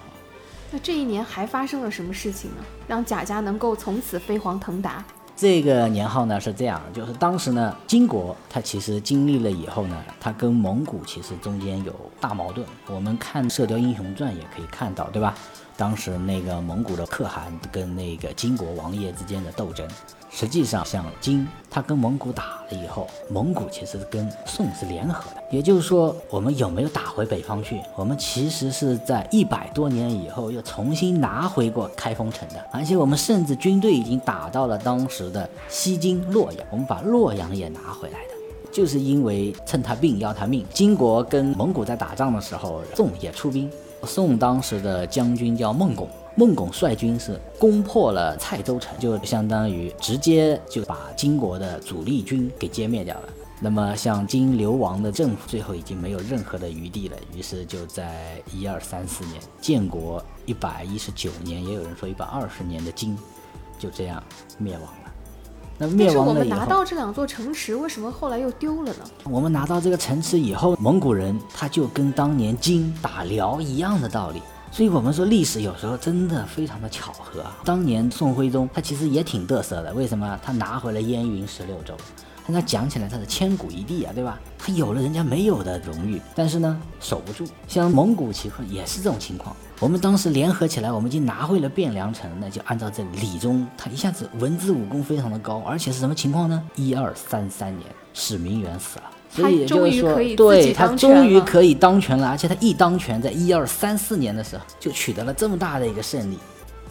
[0.71, 2.57] 那这一年还发生了什么事情呢？
[2.87, 5.05] 让贾家能够从此飞黄腾达？
[5.35, 12.65] 这个年号呢是这样，就是当时呢，金国它其实经历了以后呢，它跟蒙古其实中间有大矛盾。
[12.87, 15.35] 我们看《射雕英雄传》也可以看到，对吧？
[15.75, 19.87] 当时那个蒙古的可汗跟那个金国王爷之间的斗争。
[20.35, 25.43] 实际上，像金他跟蒙古打了以后，蒙古其实跟宋是联合的。
[25.51, 27.79] 也就是说，我们有没有打回北方去？
[27.95, 38.33] 我们其实是在一百多年以后又重新拿回过开封城的，而且我们甚至军队已经打到了当时的西京洛阳，我们把洛阳也拿回来的。
[38.71, 40.65] 就是因为趁他病要他命。
[40.73, 43.71] 金国跟蒙古在打仗的时候，宋也出兵。
[44.03, 46.09] 宋当时的将军叫孟拱。
[46.35, 53.29] 孟拱率军是攻破了蔡州城，就相当于直接就把金国的主力军给歼灭掉了。
[53.59, 63.17] 那么像金流亡的政府最后已经没有任何的余地了，于是就在一二三四年，建国一百一十九年，也有人说一百二十年的金，
[63.79, 64.21] 就这样
[64.57, 65.13] 灭亡了。
[65.77, 69.05] 那灭亡了以后，我们拿到这两座城池，为什么后来又丢了呢？
[69.29, 74.41] 我们拿到这个城池以后，蒙古人他就跟当年金打辽一样的道理。
[74.73, 77.45] 所以我们说历史有时候真的非常的巧合。
[77.63, 80.39] 当年宋徽宗他其实也挺嘚瑟的，为什么？
[80.41, 81.95] 他拿回了燕云十六州，
[82.43, 84.39] 但他讲起来他是千古一帝啊，对吧？
[84.57, 87.45] 他有了人家没有的荣誉，但是呢守不住。
[87.67, 89.55] 像蒙古其实也是这种情况。
[89.79, 96.59] 我们当时联合起来，我们已经拿回了汴梁城，那就按照这李宗，他一下子文字武功非常的高，而且是什么情况呢？
[96.73, 99.03] 一二三三年，史明远死了。
[99.33, 106.37] 所以就是说，对他终于可以当权了，而且他一当权，在一二三四年的时候就取得了这么大的一个胜利，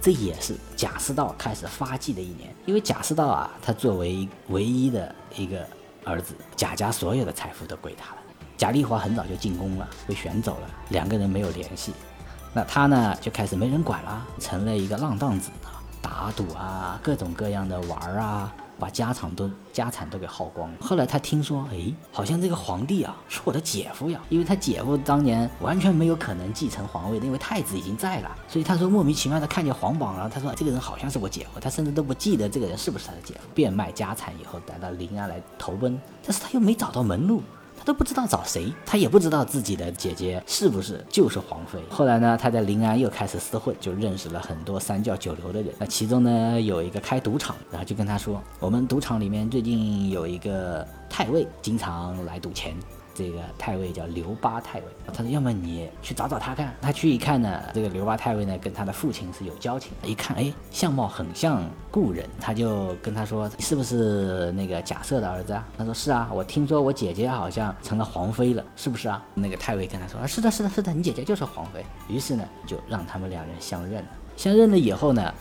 [0.01, 2.53] 这也是贾似道开始发迹的一年。
[2.67, 5.65] 因为贾似道啊，他作为唯一的一个
[6.03, 8.21] 儿子，贾家所有的财富都归他了。
[8.57, 11.93] 贾丽华很早就进宫了，被选走了，两个人没有联系，
[12.53, 15.51] 那他呢就开始没人管了，成了一个浪荡子，
[16.01, 18.53] 打赌啊，各种各样的玩儿啊。
[18.83, 20.77] 把家产都家产都给耗光了。
[20.81, 28.37] 后来他听说，哎，好像这个皇帝啊是我的姐夫呀，因为他姐夫当年完全没有可能继承皇位的，因为太子已经在了。
[28.49, 33.41] 所以他说莫名其妙的看见皇榜了，他说这个人好像是我姐夫，他甚至都不记得这个人是不是他的姐夫。
[33.55, 37.41] 变卖家产以后，来到临安来投奔，但是他又没找到门路。
[37.85, 41.79] 都不知道找谁，他也不知道自己的姐姐是不是就是皇妃。
[41.89, 45.75] 后来呢，他在临安又开始厮混，就认识了很多三教九流的人。
[45.79, 52.75] 那其中呢，有一个开赌场，然后就跟他说，我们赌场里面最近有一个太尉，经常来赌钱。
[53.15, 74.09] 这个太尉叫刘八太尉，他说：“要么你去找找他看。”他去一看呢，这个刘八太尉呢跟他的父亲是有交情的，一看哎，相貌很像故人，他就跟他说：“是不是那个贾赦的儿子啊？”他说：“是啊，我听说我姐姐好像成了皇妃了，是不是啊？”那个太尉跟他说：“啊，是的，是的，是的，你姐姐就是皇妃。”于是呢，就让他们两人相认了。
[74.37, 75.33] 相认了以后呢，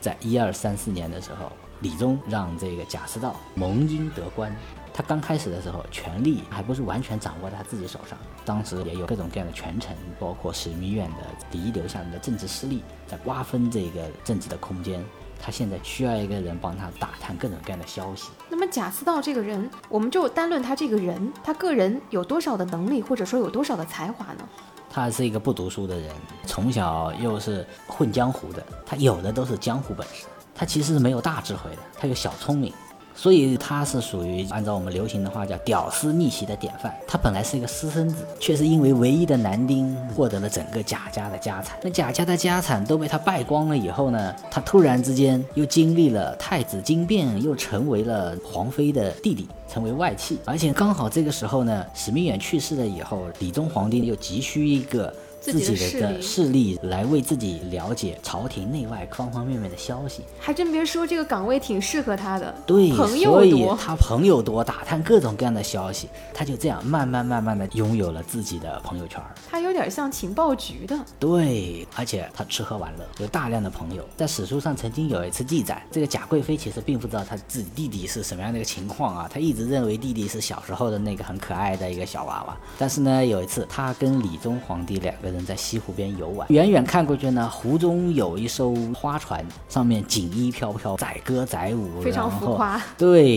[0.00, 4.54] 在一二三四年的时候，李宗让这个贾似道蒙阴得官。
[4.96, 8.18] 他刚开始的时候，权力还不是完全掌握在他自己手上。
[8.46, 15.04] 当时也有各种各样的权臣，包括史弥远的遗留下来的政治势力，在瓜分这个政治的空间。
[15.38, 18.30] 他现在需要一个人帮他打探各种各样的消息。
[18.48, 24.48] 那么贾似道这个人，我们就单论他这个人，他个人有多少的能力，或者说有多少的才华呢？
[24.88, 26.10] 他是一个不读书的人，
[26.46, 30.24] 从小又是混江湖的，他有的都是江湖本事。
[30.54, 32.72] 他其实是没有大智慧的，他有小聪明。
[33.16, 36.94] 所以他是属于按照我们流行的话叫“屌丝逆袭”的典范。
[37.08, 41.78] 他本来是一个私生子，却是因为唯一的男丁获得了整个贾家的家产。
[41.82, 50.38] 那贾家的家产都被他败光了以后呢，他突然之间又经历了太子惊变，又成为了皇妃的弟弟，成为外戚。
[50.44, 55.12] 而且刚好这个时候呢，史弥远去世了以后，李宗皇帝又急需一个。
[55.52, 62.52] 自己的势力来为自己了解朝廷内外方方面面的消息，还真别说，这个岗位挺适合他的。
[62.66, 69.22] 对，朋友多，他朋友多，打探各种各样的消息，他就这样慢慢慢慢的拥有了自己的朋友圈。
[69.48, 70.98] 他有点像情报局的。
[71.20, 74.04] 对，而且他吃喝玩乐，有大量的朋友。
[74.16, 82.56] 在史书上曾经有一次记载，这个贾贵妃其实并不知道她自己弟弟是什么样的一个情况啊，她一直认为弟弟是小时候的那个很可爱的一个小娃娃。
[82.76, 85.35] 但是呢，有一次她跟李宗皇帝两个人。
[85.44, 92.80] 在西湖边游玩，远远看过去呢，湖中有一艘花船，上面锦衣飘飘，载歌载舞，非常浮夸。
[92.96, 93.28] 对，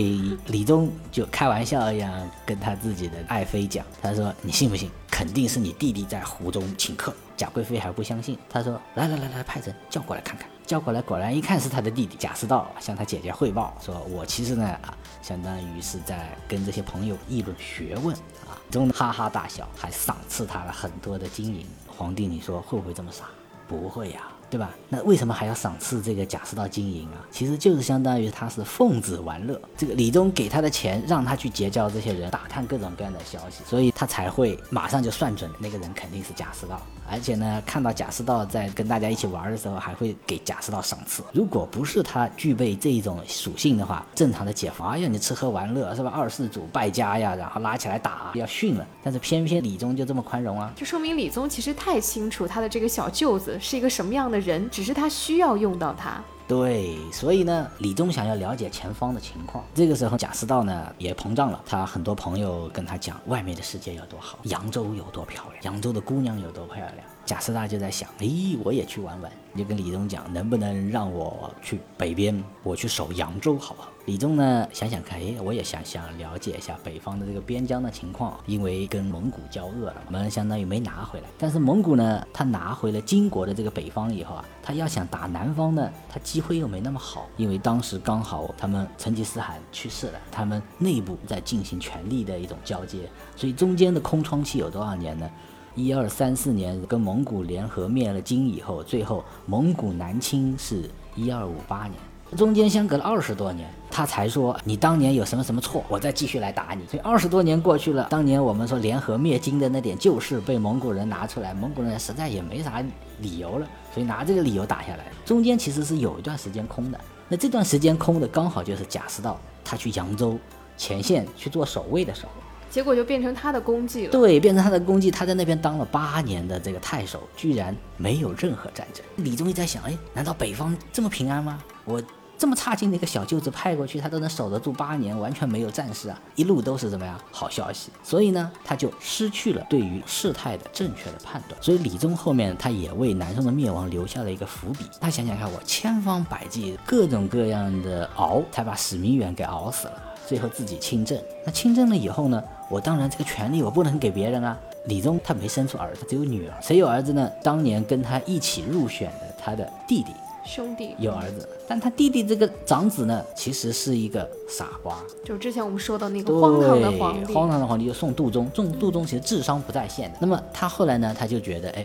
[0.46, 2.12] 李宗就开玩笑一样
[2.46, 4.90] 跟他自己的爱妃讲，他说：“你信不信？
[5.10, 18.14] 肯定是你弟弟在湖中请客。”贾贵妃还不相信，他说：“来来来来，派人叫过来看看。”叫过来，果然一看是他的弟弟贾似道，向他姐姐汇报说：“我其实呢啊，相当于是在跟这些朋友议论学问
[18.46, 21.66] 啊。”中哈哈大笑，还赏赐他了很多的金银。
[22.00, 23.28] 皇帝，你说会不会这么傻？
[23.68, 24.70] 不会呀，对吧？
[24.88, 27.24] 那为什么还要赏赐这个贾似道金银啊？
[27.30, 41.22] 其实就是相当于他是奉旨玩乐，这个李宗给他的钱让他去结交这些人，打探各种各样的消息，所以他才会马上就算准那个人肯定是贾似道，而且呢，看到贾似道在跟大家一起玩的时候，还会给贾似道赏赐。
[41.32, 46.10] 如果不是他具备这一种属性的话，正常的解放，哎呀，你吃喝玩乐是吧？
[46.10, 56.22] 二世祖败家呀，然后拉起来打要训了，但是偏偏李宗就这么宽容啊，就说明李宗其实太清楚他的这个小舅子是一个什么样的人，只是他需要用到它。
[56.48, 59.64] 对，所以呢，李宗想要了解前方的情况。
[59.72, 66.96] 这个时候，贾似道呢也膨胀了，他很多朋友跟他讲外面的世界有多好，扬州有多漂亮，扬州的姑娘有多漂亮。
[67.24, 68.26] 贾似道就在想，哎，
[68.64, 73.89] 我也去玩玩，就跟李宗讲，能不能让我去北边，我去守扬州，好不好？
[74.06, 81.26] 李仲呢想想看，哎，我也想想了解一下北方的这个边疆的情况，因为跟蒙古交恶了，我们相当于没拿回来。
[81.38, 95.30] 但是蒙古呢，他拿回了金国的这个北方以后啊，他要想打南方呢，他机会又没那么好，因为当时刚好他们成吉思汗去世了，他们内部在进行权力的一种交接，所以中间的空窗期有多少年呢？
[95.76, 101.94] 一二三四年跟蒙古联合灭了金以后，最后蒙古南侵是一二五八年，
[102.36, 106.86] 中间相隔了二十多年，他才说你当年有什么什么错，我再继续来打你。
[106.86, 112.82] 所以二十多年过去了，当年我们说联合灭金的那点旧事被蒙古人拿出来，蒙古人实在也没啥
[113.18, 115.06] 理由了，所以拿这个理由打下来。
[115.24, 120.38] 中间其实是有一段时间空的，那这段时间空的刚好就是贾似道他去扬州
[120.76, 122.30] 前线去做守卫的时候。
[122.70, 124.12] 结果就变成他的功绩了。
[124.12, 125.10] 对，变成他的功绩。
[125.10, 129.04] 他在那边当了八年的这个太守，居然没有任何战争。
[129.16, 131.60] 李宗义在想，哎，难道北方这么平安吗？
[131.84, 132.00] 我
[132.40, 137.90] 这么差劲的一个小舅子派过去，他都能守得住八年，完全没有战事啊，一路都是怎么样好消息。
[138.02, 141.62] 所以呢，他就失去了对于事态的正确的判断。
[141.62, 144.86] 所以李宗后面他也为南宋的灭亡留下了一个伏笔。
[144.98, 150.02] 他想想看，我千方百计，各种各样的熬，才把史弥远给熬死了。
[150.26, 152.42] 最后自己亲政，那亲政了以后呢？
[152.70, 154.56] 我当然这个权利我不能给别人啊。
[154.86, 156.54] 李宗他没生出儿子，只有女儿。
[156.62, 157.30] 谁有儿子呢？
[157.42, 160.10] 当年跟他一起入选的他的弟弟
[160.44, 164.96] 兄弟有儿子，但他弟弟这个长子呢，其实是一个傻瓜。
[165.24, 168.50] 就之前我们说的那个荒唐的皇帝，荒唐的皇帝就送杜宗。
[168.54, 170.18] 送杜宗其实智商不在线的。
[170.20, 171.84] 那么他后来呢，他就觉得，哎。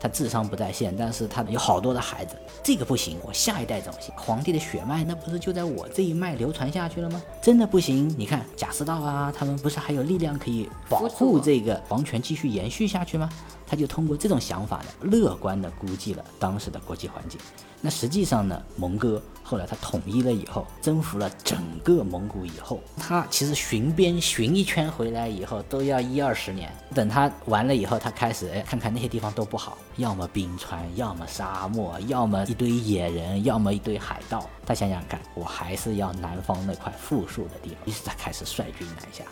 [0.00, 4.14] 他智商不在线，但是他有好多的孩子，这个不行，我下一代怎么行？
[4.18, 7.22] 皇帝的血脉那不是就在我这一脉流传下去了吗？
[7.40, 8.14] 真的不行？
[8.18, 13.30] 你看贾似道啊，他们不是还有力量可以保护这个皇权继续延续下去吗？
[13.66, 17.40] 他就通过这种想法呢，乐观的估计了当时的国际环境。
[17.80, 26.72] 那实际上呢，蒙哥后来他统一了以后，征服了整个蒙古以后，他其实巡边巡一圈回来以后都要一二十年。
[26.94, 34.48] 等他完了以后，他开始哎看看那些地方都不好，要么冰川，要么沙漠，要么一堆野人，要么一堆海盗。
[34.64, 37.78] 他想想看，我还是要南方那块富庶的地方。
[37.84, 39.24] 于是他开始率军南下。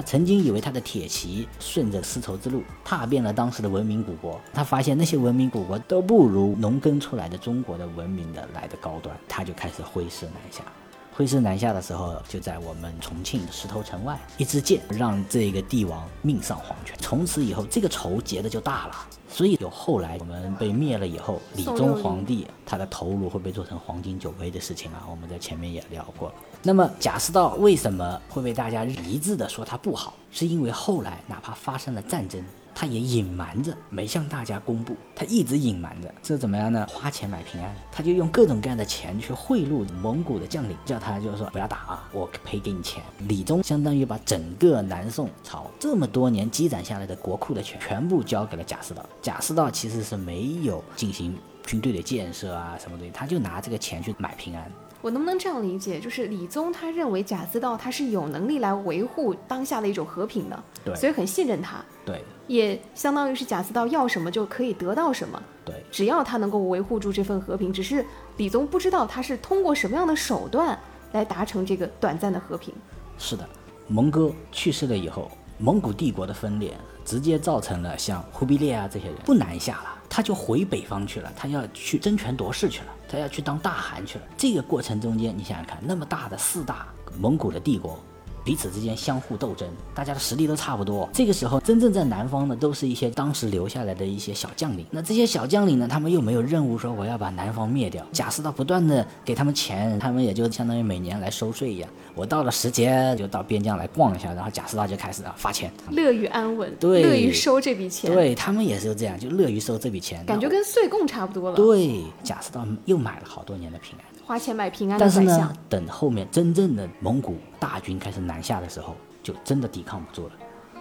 [0.00, 10.64] 他曾经以为他的铁骑顺着丝绸之路踏遍了当时的文明古国，他发现那些文明古国都不如农耕出来的中国的文明的来的高端，他就开始挥师南下。
[11.12, 16.96] 挥师南下的时候，就在我们重庆石头城外，一支箭让这个帝王命丧黄泉。
[16.98, 18.94] 从此以后，这个仇结的就大了。
[19.28, 26.32] 所以有后来我们被灭了以后，李宗皇帝他的头颅会被做成黄金酒杯的事情啊，我们在前面也聊过。
[26.62, 30.14] 那么贾似道为什么会被大家一致的说他不好？
[30.30, 32.40] 是因为后来哪怕发生了战争，
[32.74, 36.86] 他也隐瞒着没向大家公布，他一直隐瞒着，这怎么样呢？
[36.92, 43.02] 花钱买平安，他就用各种各样的钱去贿赂蒙古的将领，叫他就是说不要打啊，我赔给你钱。
[43.20, 54.70] 李宗相当于把整个南宋朝这么多年积攒下来的国库的钱全部交给了贾似道，贾似道其实是没有进行军队的建设啊什么东西，他就拿这个钱去买平安。
[55.00, 68.04] 我能不能这样理解，就是李宗他认为贾似道他是有能力来维护当下的一种和平的，对，所以很信任他，对，也相当于是贾似道要什么就可以得到什么，对，只要他能够维护住这份和平，只是
[68.36, 70.78] 李宗不知道他是通过什么样的手段
[71.12, 72.74] 来达成这个短暂的和平。
[73.16, 73.48] 是的，
[73.88, 79.96] 蒙哥去世了以后，蒙古帝国的分裂直接造成了像忽必烈啊这些人不南下了。
[80.12, 84.24] 他就回北方去了，他要去争权夺势去了，他要去当大汗去了。
[84.36, 86.86] 这个过程中间，你想想看，那么大的四大
[87.18, 87.98] 蒙古的帝国，
[88.44, 91.08] 彼此之间相互斗争，大家的实力都差不多。
[91.12, 94.86] 这个时候，真正在南方的都是一些当时留下来的一些小将领。
[94.90, 98.04] 那这些小将领呢，他们又没有任务说我要把南方灭掉。
[98.12, 101.88] 贾似道不断的给他们钱，他们也就相当于每年来收税一样。
[102.14, 111.56] 我到了时节就到边疆来逛一下，然后贾似道就开始啊发钱，乐于安稳，对乐于收这笔钱，对他们也是这样，就乐于收这笔钱，感觉跟岁贡差不多了。
[111.56, 114.04] 对贾似道又买了好多年的平安。
[114.30, 120.32] 花钱买平安的但是呢等后面真正的蒙古大军开始南下的时候，就真的抵抗不住了。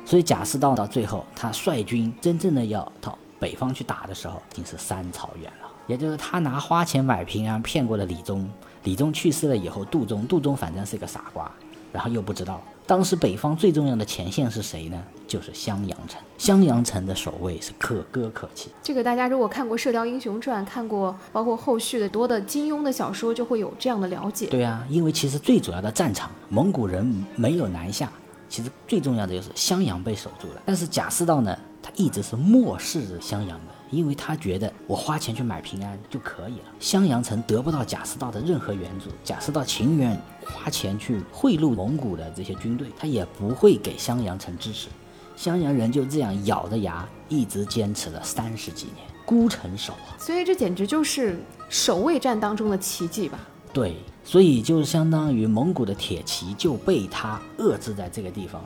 [0.05, 5.67] 所以贾似道到最后，他率军真正的要到北方去打的时候，已经是三草原了。
[5.87, 8.47] 也就是他拿花钱买平安骗过了李宗，
[8.83, 11.51] 李宗去世了以后，杜宗，杜宗反正是个傻瓜，
[11.91, 14.99] 然后又不知道当时北方最重要的前线是谁呢？
[15.27, 16.19] 就是襄阳城。
[16.39, 18.71] 襄阳城的守卫是可歌可泣。
[18.81, 24.47] 这个大家如果看过《射雕英雄传》，看过包括后续的多的金庸的小说，就会有这样的了解。
[24.47, 28.11] 对啊，因为其实最主要的战场，蒙古人没有南下，
[28.49, 30.61] 其实最重要的就是襄阳被守住了。
[30.65, 36.65] 但是贾似道呢，他一直是漠视襄阳的，因为他觉得我花钱去买平安就可以了。
[36.79, 40.19] 襄阳城得不到贾似道的任何援助，贾似道情愿
[40.53, 44.87] 花钱去贿赂蒙古的这些军队，他也不会给襄阳城支持。
[45.35, 50.17] 襄阳人就这样咬着牙一直坚持了三十几年，孤城守啊。
[50.19, 51.39] 所以这简直就是
[51.69, 53.39] 守卫战当中的奇迹吧。
[53.71, 58.61] 对，所以就相当于蒙古的铁骑就被他遏制在这个地方。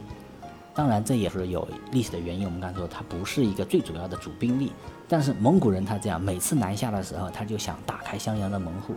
[0.73, 2.45] 当然，这也是有历史的原因。
[2.45, 4.71] 我们刚才说，它不是一个最主要的主兵力，
[5.07, 8.95] 但是蒙古人他这样每次南下的时候，他就想打开襄阳的门户，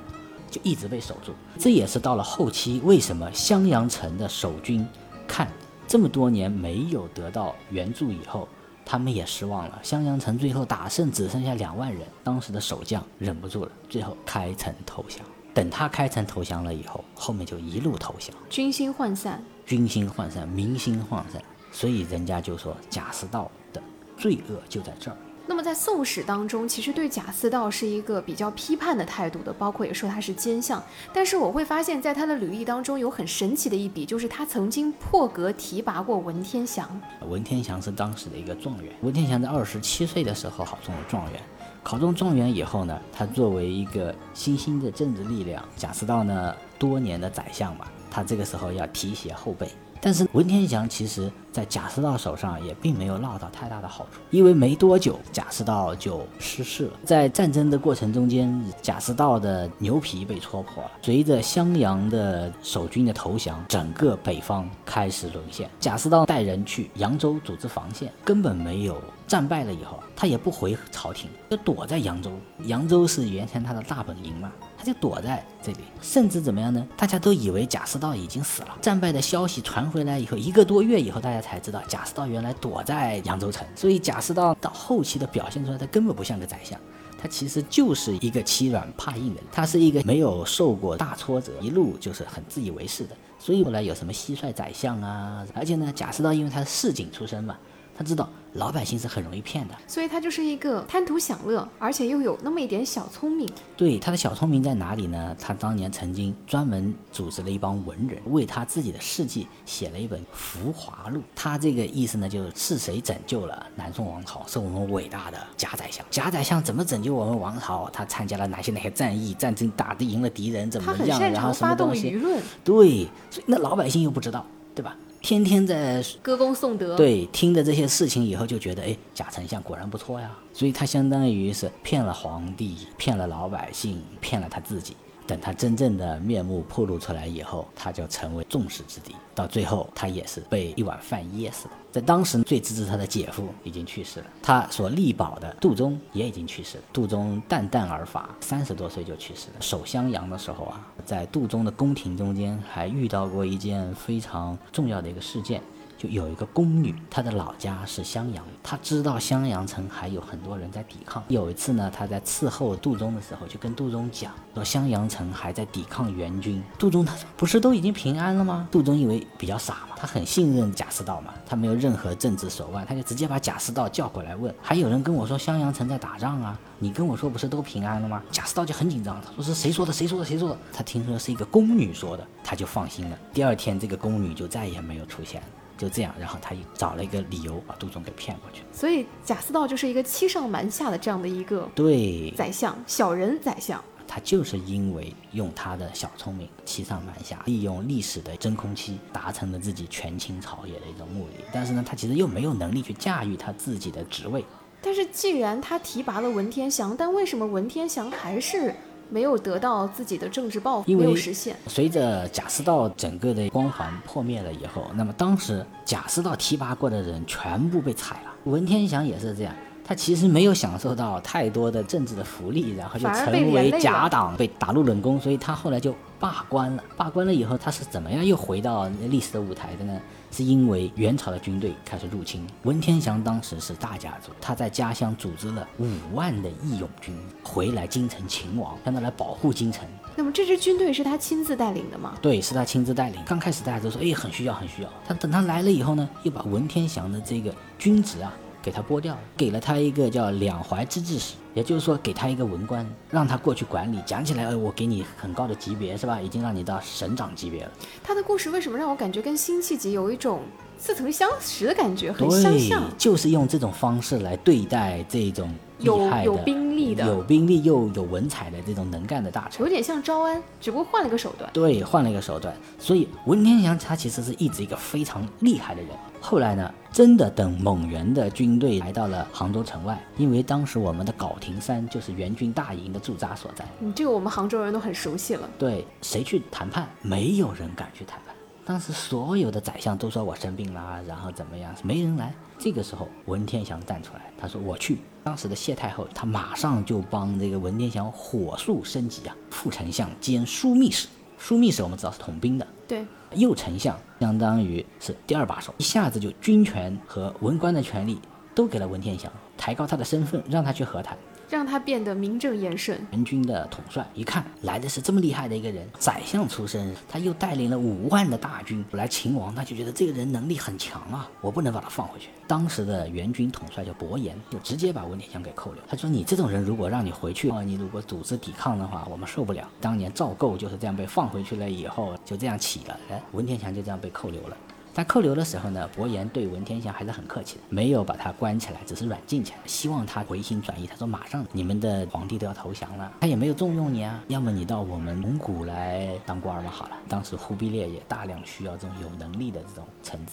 [0.50, 1.32] 就一直被守住。
[1.58, 4.86] 这也是到了后期，为什么襄阳城的守军
[5.26, 5.50] 看
[5.86, 8.48] 这么多年没有得到援助以后，
[8.84, 9.78] 他们也失望了。
[9.82, 15.24] 襄阳城最后打胜只剩下两万人，当时的守将忍不住了，最后开城投降。
[15.54, 21.42] 等他开城投降了以后，后面就一路投降，军心涣散，军心涣散，民心涣散，
[21.72, 23.82] 所以人家就说贾似道的
[24.18, 25.16] 罪恶就在这儿。
[25.48, 30.82] 那么在《宋史》当中，其实对贾似道是一个比较批判的态度的，包括也说他是奸相。
[31.12, 37.00] 但是我会发现，在他的履历当中有很神奇的一笔，就是他曾经破格提拔过文天祥。
[37.28, 41.40] 文天祥是当时的一个状元，文天祥在二十七岁的时候考中了状元。
[41.82, 49.70] 考中状元以后呢，他作为一个新兴的政治力量，贾似道呢多年的宰相嘛，他这个时候要提携后辈。
[50.00, 56.92] 但是文天祥其实在贾似道手上也并没有落到太大的好处，因为没多久贾似道就失势了。
[57.04, 60.90] 在战争的过程中间，贾似道的牛皮被戳破了。
[61.02, 65.68] 随着襄阳的守军的投降，整个北方开始沦陷。
[65.80, 72.30] 贾似道带人去扬州组织防线，根本没有战败了以后，他也不回朝廷，就躲在扬州。
[72.64, 74.52] 扬州是原先他的大本营嘛。
[74.86, 76.86] 就躲在这里，甚至怎么样呢？
[76.96, 78.68] 大家都以为贾似道已经死了。
[78.80, 83.66] 战败的消息传回来以后，一个多月以后，大家才知道贾似道原来躲在扬州城。
[83.74, 86.78] 所以贾似道到后期的表现出来，他根本不像个宰相，
[87.20, 89.44] 他其实就是一个欺软怕硬的人。
[89.50, 93.16] 他是一个没有受过大挫折，一路就是很自以为是的。
[93.38, 97.56] 所以后来有什么蟋蟀宰相啊，而且呢，贾似道因为他是市井出身嘛，
[97.96, 99.74] 他知道老百姓是很容易骗的。
[99.86, 103.48] 所以他就是一个贪图享乐，而且又有那么一点小聪明。
[103.76, 105.34] 对他的小聪明在哪里呢？
[105.40, 111.20] 他当年曾经专门组织了一帮文人，为他自己的事迹写了一本《浮华录》。
[111.34, 114.44] 他这个意思呢，就是是谁拯救了南宋王朝？
[114.46, 116.04] 是我们伟大的贾宰相。
[116.10, 117.88] 贾宰相怎么拯救我们王朝？
[117.92, 119.34] 他参加了哪些哪些战役？
[119.34, 121.20] 战争打得赢了敌人怎么样？
[121.32, 122.18] 然后什么东西？
[122.64, 124.44] 对，所以那老百姓又不知道，
[124.74, 124.96] 对吧？
[125.26, 130.30] 天天在歌功颂德。，对，听的这些事情以后就觉得，哎，贾丞相果然不错呀。
[130.52, 134.96] 所以他相当于是骗了皇帝，骗了老百姓，骗了他自己。
[135.26, 139.14] 等他真正的面目暴露出来以后，他就成为众矢之的。
[139.34, 141.70] 到最后，他也是被一碗饭噎死的。
[141.92, 146.84] 在当时最支持他的姐夫已经去世了，他所力保的杜宗也已经去世了。
[146.92, 149.56] 杜宗淡淡而发，三十多岁就去世了。
[149.60, 155.62] 守襄阳的时候啊，在杜宗的宫廷中间还遇到过一件非常重要的一个事件。
[155.98, 161.22] 就有一个宫女，她的老家是襄阳，她知道襄阳城还有很多人在抵抗。
[161.28, 166.62] 有一次呢，她在伺候杜宗的时候，就跟杜宗讲说襄阳城还在抵抗援军。
[166.78, 168.68] 杜宗他说不是都已经平安了吗？
[168.70, 178.22] 杜宗因为比较傻嘛，他很信任贾似道嘛，他没有任何政治手腕，他就直接把贾似道叫过来问，还有人跟我说襄阳城在打仗啊，你跟我说不是都平安了吗？
[178.30, 179.92] 贾似道就很紧张，他说是谁说的？
[179.92, 180.24] 谁说的？
[180.24, 180.58] 谁说的？
[180.72, 183.18] 他听说是一个宫女说的，他就放心了。
[183.32, 185.46] 第二天这个宫女就再也没有出现了。
[185.76, 188.62] 就这样，然后他又找了一个理由把杜仲给骗过去。
[188.72, 193.82] 所以贾似道就是一个欺上瞒下的这样的一个对，宰相，小人宰相。
[194.08, 201.44] 他他就是因为用他的小聪明，欺上瞒下，利用历史的真空期，达成了自己权倾朝野的一种目的。
[201.52, 204.42] 但是呢，他其实又没有能力去驾驭他自己的职位。
[204.80, 208.74] 但是既然他提拔了文天祥，但为什么文天祥还是？
[209.08, 211.56] 没有得到自己的政治抱负，没有实现。
[211.66, 218.32] 随着贾似道整个的光环破灭了以后，那么当时贾似道提拔过的人全部被踩了。
[218.44, 219.54] 文天祥也是这样，
[219.84, 226.82] 他其实没有享受到太多的政治的福利，然后就成为假党，被打入冷宫，所以他后来就罢官了。
[226.96, 230.00] 罢官了以后，他是怎么样又回到历史的舞台的呢？
[230.36, 239.88] 是因为元朝的军队开始入侵，文天祥当时是大家族，他在家乡组织了五万的义勇军回来京城勤王，让他来保护京城。
[240.14, 242.18] 那么这支军队是他亲自带领的吗？
[242.20, 243.18] 对，是他亲自带领。
[243.24, 244.90] 刚开始大家都说，哎，很需要，很需要。
[245.08, 248.30] 他等他来了以后呢，又把文天祥的这个军职啊。
[248.62, 253.98] 给他剥掉了，给了他一个叫两淮知制使，也就是说给他一个文官，让他过去管理。
[254.04, 256.20] 讲起来，呃，我给你很高的级别，是吧？
[256.20, 257.72] 已经让你到省长级别了。
[258.04, 260.42] 他的故事为什么让我感觉跟辛弃疾有一种
[260.78, 262.82] 似曾相识的感觉，很相像？
[262.98, 265.50] 就是用这种方式来对待这种。
[265.78, 271.50] 有有兵力的，有兵力又有文采的这种能干的大臣，有点像招安，只不过换了个手段。
[271.52, 272.54] 对，换了一个手段。
[272.78, 275.90] 所以文天祥他其实是一直一个非常厉害的人。
[276.20, 283.64] 后来呢，真的等蒙元的军队来到了杭州城外，因为当时我们的皋亭山就是元军大营的驻扎所在。
[283.80, 285.48] 嗯，这个我们杭州人都很熟悉了。
[285.58, 286.88] 对，谁去谈判？
[287.02, 288.25] 没有人敢去谈判。
[288.66, 291.72] 当时所有的宰相都说我生病了，然后怎么样？
[291.84, 292.34] 没人来。
[292.58, 301.06] 这个时候，文天祥站出来，他说：“我去。”当时的谢太后，他马上就帮这个文天祥火速升级啊，副丞相兼枢密使。
[301.40, 303.06] 枢密使我们知道是统兵的，对。
[303.34, 308.20] 右丞相相当于是第二把手，一下子就军权和文官的权力
[308.52, 311.16] 都给了文天祥，抬高他的身份，让他去和谈。
[311.48, 312.98] 让他变得名正言顺。
[313.12, 322.28] 元军的统帅一看来的是这么厉害的一个人，宰相出身，他又带领了五万的大军来秦王，他就觉得这个人能力很强啊，我不能把他放回去。
[322.48, 325.82] 当时的元军统帅叫伯颜，就直接把文天祥给扣留。
[325.88, 334.56] 他说：“你这种人，如果让你回去啊，你如果组织抵抗的话，我们受不了。”当年赵构就是这样被放回去了以后，就这样起了，哎，文天祥就这样被扣留了。
[334.96, 340.86] 在扣留的时候呢，伯颜对文天祥还是很客气的，没有把他关起来，只是软禁起来，希望他回心转意。
[340.86, 350.32] 他说：“马上你们的皇帝都要投降了，他也没有重用你啊，要么你到我们蒙古来当官嘛。”好了，当时忽必烈也大量需要这种有能力的这种臣子，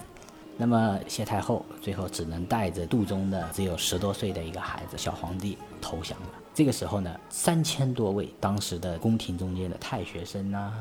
[0.55, 6.27] 那么谢太后最后只能带着肚中的只有十多岁的一个孩子小皇帝投降了。
[6.55, 10.71] 这个时候呢，三千多位当时的宫廷中间的太学生啊，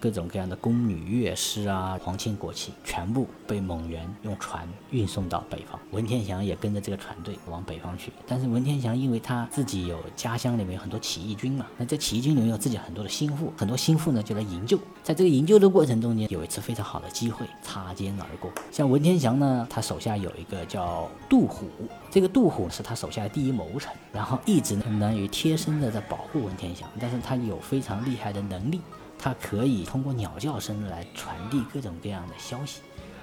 [0.00, 5.78] 各种各样的宫女、乐师啊，皇亲国戚，全部被蒙元用船运送到北方。
[5.90, 8.10] 文天祥也跟着这个船队往北方去。
[8.26, 14.78] 但是文天祥因为他自己有家乡里面有很多起义军嘛，那在起义军里面有自己很多的心腹，很多心腹呢就来营救。
[15.02, 18.50] 在这个营救的过程中间，有一次非常好的机会擦肩而过。
[18.72, 21.66] 像文天祥呢，他手下有一个叫杜虎，
[22.10, 25.14] 这个杜虎是他手下的第一谋臣，然后一直呢。
[25.14, 28.80] 于贴身的在保护文天祥，但是他有非常厉害的能力，
[29.18, 32.80] 他可以通过鸟叫声来传递各种各样的消息，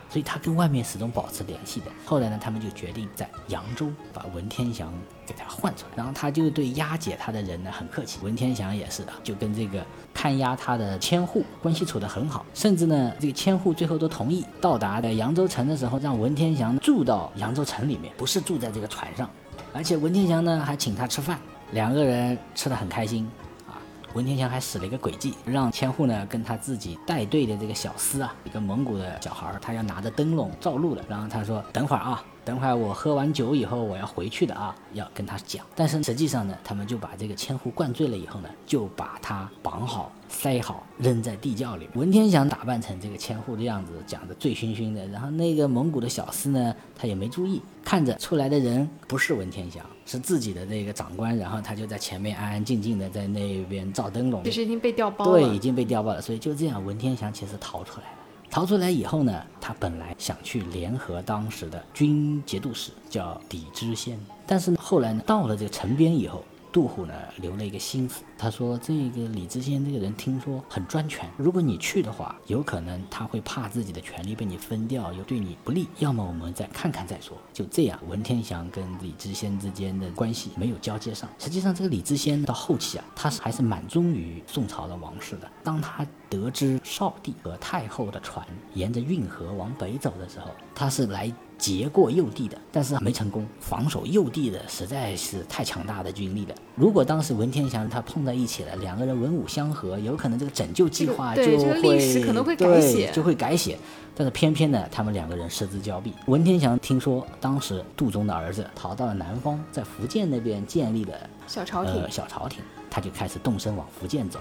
[0.10, 1.88] 所以他跟外面始终保持联系的。
[2.06, 4.94] 后来呢，他们就决定在扬州把文天祥
[5.26, 8.20] 给他换出来，然后他就对押解他的人呢很客气。
[8.24, 19.30] 文天祥也是的，就跟这个看押他的千户关系处得很好，甚至呢，这个千户最后都同意到达的扬州城的时候，让文天祥住到扬州城里面，不是住在这个船上，
[19.74, 21.40] 而且文天祥呢还请他吃饭。
[21.72, 23.28] 两个人吃的很开心，
[23.68, 23.74] 啊，
[24.14, 32.24] 文天祥还使了一个诡计，让千户呢跟他自己带队的这个小厮啊，一个蒙古的小孩，他要拿着灯笼照路的，然后他说等会儿啊。
[32.46, 35.66] 等会儿我喝完酒以后，我要回去的啊，要跟他讲。
[35.76, 41.90] 但是实际上呢，他们就把这个千户灌醉了以后呢，就把他绑好、塞好，扔在地窖里。
[41.96, 45.08] 文天祥打扮成这个千户的样子，讲的醉醺醺的。
[45.08, 51.36] 然后那个蒙古的小厮呢，他也没注意，看着出来的人不是文天祥，是自己的那个长官。
[51.36, 54.44] 然后他就在前面安安静静的在那边照灯笼。
[54.44, 55.40] 其实已经被调包了。
[55.40, 56.22] 对，已经被调包了。
[56.22, 58.18] 所以就这样，文天祥其实逃出来了。
[58.56, 66.42] 逃出来以后呢，他本来想去联合当时的军节度使，叫李知县，但是后来呢，到了这个城边以后。
[66.76, 75.88] 杜甫呢留了一个心思，他说：“这个李知县这个人听说很专权，如果你去的话，有可能他会怕自己的权力被你分掉，又对你不利。
[76.00, 81.30] 要么我们再看看再说。”就这样，文天祥跟李知县之间的关系没有交接上。
[81.40, 85.50] 实际上，这个李知县到后期啊，他是还是蛮忠于宋朝的王室的。
[85.64, 93.46] 当他得知少帝和太后的船沿着运河往北走的时候，他是来截过右地的，但是没成功。
[93.60, 96.56] 防守右地的实在是太强大的军力了。
[96.76, 103.78] 如果当时文天祥他碰在一起了，两个人文武相合，有可能这个拯救计划就会对这个历史可能会改写，就会改写。
[104.18, 106.14] 但是偏偏呢，他们两个人失之交臂。
[106.28, 111.14] 文天祥听说当时杜宗的儿子逃到了南方，在福建那边建立了
[111.48, 114.40] 小朝廷，小朝廷，他就开始动身往福建走。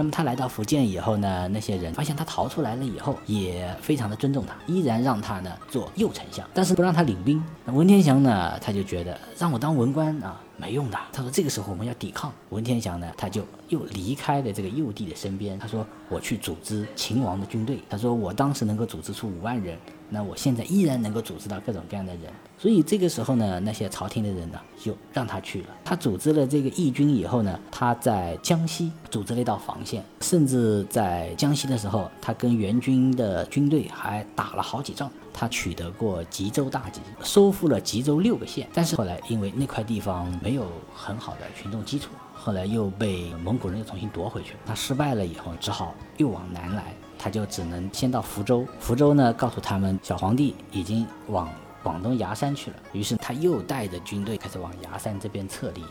[0.00, 7.44] 那么他来到福建以后呢，那些人发现他逃出来了以后，也非常的尊重他，依然让他呢做右丞相，但是不让他领兵。
[7.66, 10.98] 文天祥呢，他就觉得让我当文官啊没用的。
[11.12, 12.32] 他说这个时候我们要抵抗。
[12.48, 15.58] 文天祥呢，他就又离开了这个右帝的身边。
[15.58, 17.78] 他说我去组织秦王的军队。
[17.90, 19.76] 他说我当时能够组织出五万人。
[20.08, 25.68] 那我现在依然能够组织到各种各样的人，所以这个时候呢，那些朝廷的人呢，就让他去了。
[25.82, 35.10] 他组织了这个义军以后呢，他在江西组织了一道防线，甚至在江西的时候，他跟元军的军队还打了好几仗。
[35.32, 38.68] 他取得过吉州大捷，收复了吉州六个县。
[38.74, 44.54] 但是后来因为那块地方没有很好的群众基础，后来又被蒙古人又重新夺回去。
[44.66, 46.94] 他失败了以后，只好又往南来。
[47.18, 51.48] 他就只能先到福州，福州呢告诉他们小皇帝已经往
[51.82, 55.82] 广东崖山去了，于是他又带着军队开始往崖山这边撤离。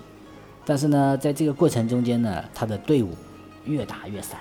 [0.65, 3.15] 但是呢，在这个过程中间呢，他的队伍
[3.65, 4.39] 越打越散，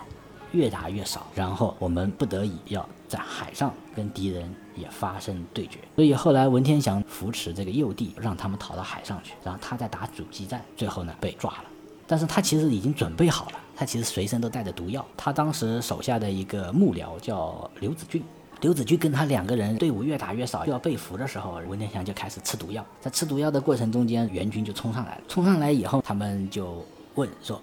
[0.52, 5.78] 越打越少，然后我们不得已要在海上跟敌人也发生对决。
[5.96, 11.64] 所以后来文天祥扶持这个右帝，让他们逃到海上去，然后他再打阻击战，最后呢被抓了。
[12.06, 13.58] 但是他其实已经准备好了。
[13.76, 15.06] 他其实随身都带着毒药。
[15.16, 18.24] 他当时手下的一个幕僚叫刘子俊，
[18.60, 22.84] 刘子俊跟他两个人队伍越打越少，就要被俘的时候，文天祥就开始吃毒药。
[23.00, 25.20] 在吃毒药的过程中间，援军就冲上来了。
[25.28, 26.84] 冲上来以后，他们就
[27.14, 27.60] 问说。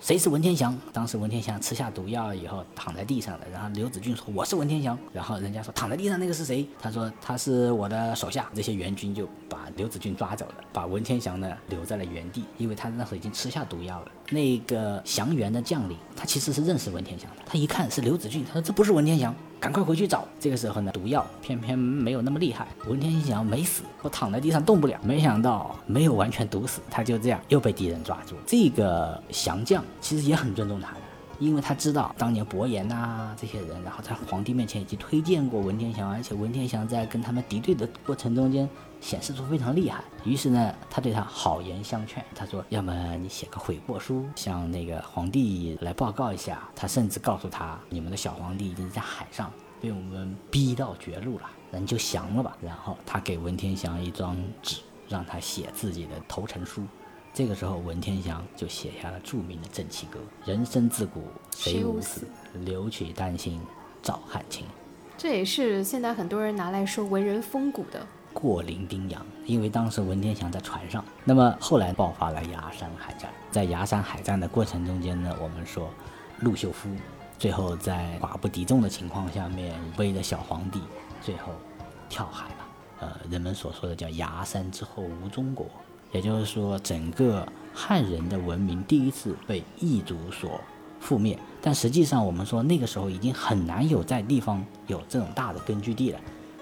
[0.00, 0.78] 谁是文天祥？
[0.92, 6.64] 当时文天祥吃下毒药以后躺在地上了，然后刘子俊说我是文天祥，然后人家说躺在地上那个是谁？
[6.80, 8.48] 他说他是我的手下。
[8.54, 14.06] 这些援军就把刘子俊抓走了，把文天祥呢留在了原地，因为他那时候已经吃下毒药了。
[14.30, 19.34] 那个降元的将领他其实是认识文天祥的，他一看是刘子俊，他说这不是文天祥。
[19.60, 20.24] 赶快回去找。
[20.38, 22.68] 这个时候呢，毒药偏偏没有那么厉害。
[22.86, 24.96] 文天祥没死，我躺在地上动不了。
[25.02, 28.36] 没想到没有完全毒死，他就这样又被敌人抓住。
[28.46, 31.00] 这个降将其实也很尊重他的，
[31.40, 38.68] 因为他知道当年伯颜呐这些人，然后在皇帝面前已经推荐过文天祥，而且文天祥在跟他们敌对的过程中间。
[39.00, 42.24] 显示出非常厉害，于是呢，他对他好言相劝。
[42.34, 56.82] 他说：“要么你写个悔过书，向那个皇帝来报告一下。”他甚至告诉他：“你们的小皇帝已经在海上被我们逼到绝路了，那你就降了吧。”然后他给文天祥一张纸，让他写自己的投诚书。
[57.32, 60.18] 这个时候，文天祥就写下了著名的《正气歌》
[60.48, 61.22] ：“人生自古
[61.54, 63.60] 谁无死，留取丹心
[64.02, 64.66] 照汗青。”
[65.16, 68.04] 这也是现在很多人拿来说文人风骨的。
[68.40, 71.04] 过零丁洋，因为当时文天祥在船上。
[71.24, 75.90] 那么后来爆发了崖山海战，在崖山海战的过程中间呢，我们说
[76.38, 76.88] 陆秀夫
[77.36, 80.80] 最后在寡不敌众的情况下面，背着小皇帝
[81.20, 81.52] 最后
[82.08, 82.54] 跳海了。
[83.00, 85.66] 呃，人们所说的叫崖山之后无中国，
[86.12, 90.60] 也就是说整个汉人的文明第一次被异族所
[91.02, 91.36] 覆灭。
[91.60, 96.20] 但实际上我们说那个时候已经很难有在地方有这种大的根据地了。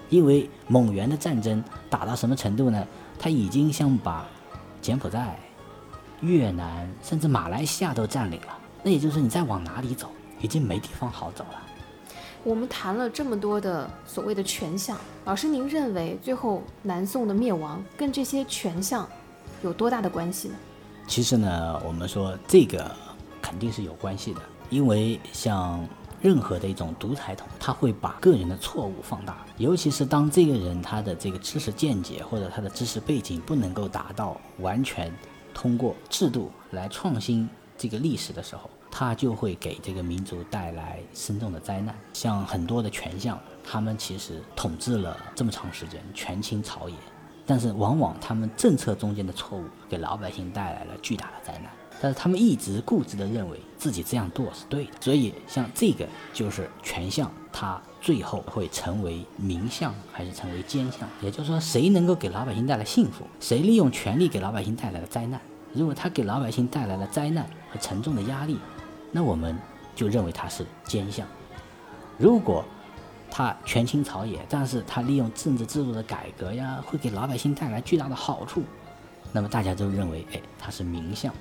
[0.09, 2.85] 因为蒙元的战争打到什么程度呢？
[3.19, 4.25] 他已经像把
[4.81, 5.37] 柬埔寨、
[6.21, 8.57] 越南甚至马来西亚都占领了。
[8.83, 11.61] 那也就是说，你再往哪里走，已经没地方好走了。
[12.43, 19.05] 我们谈了这么多的所谓的权相，老师，您认为最后南宋的灭亡跟这些权相
[19.63, 20.55] 有多大的关系呢？
[21.07, 22.89] 其实呢，我们说这个
[23.41, 25.85] 肯定是有关系的，因为像。
[26.21, 35.13] 任何的一种独裁统治，他会把个人的错误放大，尤其是当这个人他的这个知识见解或者他的知识背景不能够达到完全
[35.53, 37.47] 通过制度来创新
[37.77, 41.95] 这个历史的时候，他就会给这个民族带来深重的灾难。
[42.13, 46.95] 像很多的权相，他们其实统治了这么长时间，权倾朝野，
[47.45, 51.71] 但是往往他们政策中间的错误给老百姓带来了巨大的灾难。
[51.99, 61.07] 但是他们一直固执地认为自己这样做是对的，所以像这个就是权相，他最后会成为名相还是成为奸相？
[61.21, 65.39] 也就是说，谁能够给老百姓带来幸福，谁利用权力给老百姓带来了灾难？
[65.73, 68.57] 如果他给老百姓带来了灾难和沉重的压力，
[69.11, 69.55] 那我们
[69.95, 71.25] 就认为他是奸相；
[72.17, 72.65] 如果
[73.29, 78.63] 他权倾朝野，但是他利用政治制度的改革呀，会给老百姓带来巨大的好处，
[79.31, 81.31] 那么大家都认为，哎，他是名相。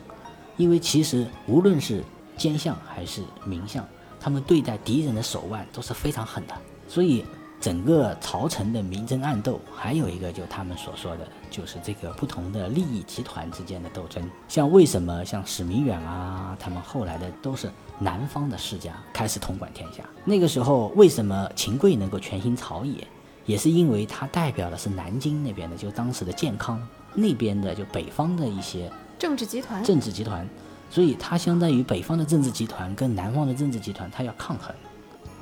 [0.57, 2.03] 因为其实无论是
[2.37, 3.85] 奸相还是明相，
[4.21, 6.55] 他们对待敌人的手腕都是非常狠的。
[6.89, 7.25] 所以
[7.61, 14.23] 整个朝臣的明争暗斗，还有一个就他们所说的，就是这个不同的利益集团之间的斗争。
[14.47, 20.05] 像为什么像史弥远啊，他们后来的都是南方的世家开始统管天下。
[20.25, 23.07] 那个时候为什么秦桧能够权倾朝野，
[23.47, 29.83] 也是因为他代表的是南京那边的，就当时的健康那边的，就北方的一些政治集团。
[29.83, 30.47] 政治集团，
[30.91, 34.75] 所以它相当于北方的政治集团跟南方的政治集团，它要抗衡，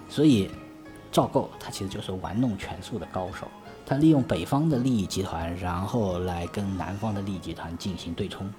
[0.08, 0.50] 所以。
[1.12, 3.46] 赵构他其实就是玩弄权术的高手，
[3.86, 8.52] 他利用北方的利益集团，然后来跟南方的利益集团进行对冲，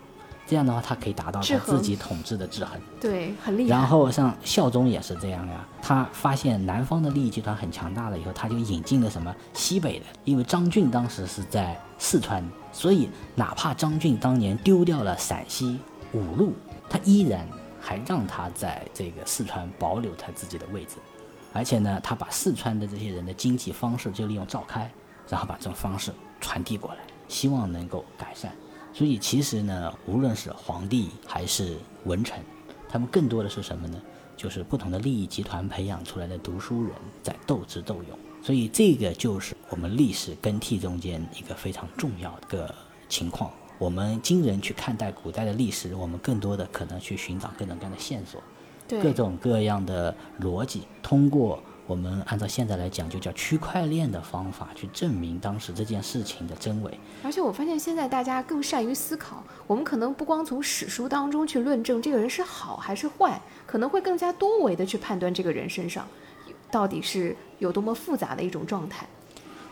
[0.47, 2.79] 这样的话他可以达到他自己统治的制衡。
[3.01, 3.69] 对，很厉害。
[3.71, 15.77] 然后像孝宗也是这样呀，他发现南方的利益集团很强大了以后，他就引进了什么西北的，因为张俊当时是在四川，所以哪怕张俊当年丢掉了陕西
[16.13, 16.53] 五路，
[16.89, 17.47] 他依然
[17.79, 20.97] 还让他在这个四川保留他自己的位置。
[21.53, 24.91] 而且呢，他把四川的这些人的经济方式就利用召开，
[25.29, 26.11] 然后把这种方式
[26.41, 28.51] 传递过来，希望能够改善。
[28.93, 32.39] 所以其实呢，无论是皇帝还是文臣，
[32.89, 34.01] 他们更多的是什么呢？
[34.35, 36.91] 就是不同的利益集团培养出来的读书人
[37.23, 38.19] 在斗智斗勇。
[38.43, 42.75] 所以这个就是我们历史更替中间一个非常重要的个
[43.07, 43.49] 情况。
[43.77, 48.41] 我们今人去看待古代的历史，我们更多的可能去寻找各种各样的线索。
[49.01, 56.99] 各种各样的逻辑，通过我们按照现在来讲，就叫区块链的方法去证明当时这件事情的真伪。
[57.23, 66.07] 而且我发现现在大家更善于思考，我们可能不光从史书当中去论证这个人是好还是坏，可能会更加多维的去判断这个人身上
[66.69, 69.07] 到底是有多么复杂的一种状态。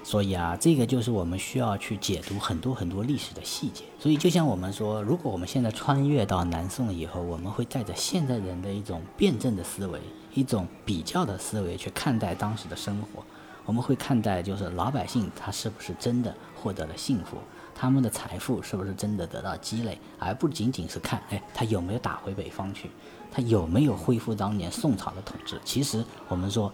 [0.04, 3.86] 所以啊，这个就是我们需要去解读很多很多历史的细节。
[3.98, 10.00] 所以，就像我们说，如果我们现在穿越到南宋以后，我们会带着现代人的一种辩证的思维、
[10.34, 13.24] 一种比较的思维去看待当时的生活。
[13.66, 17.38] 我们会看待，就是老百姓他是不是真的获得了幸福，
[17.74, 22.92] 他们的财富是不是真的得到积累，而不仅仅是看，哎，他有没有打回北方去，
[23.32, 25.58] 他有没有恢复当年宋朝的统治。
[25.64, 26.70] 其实我们说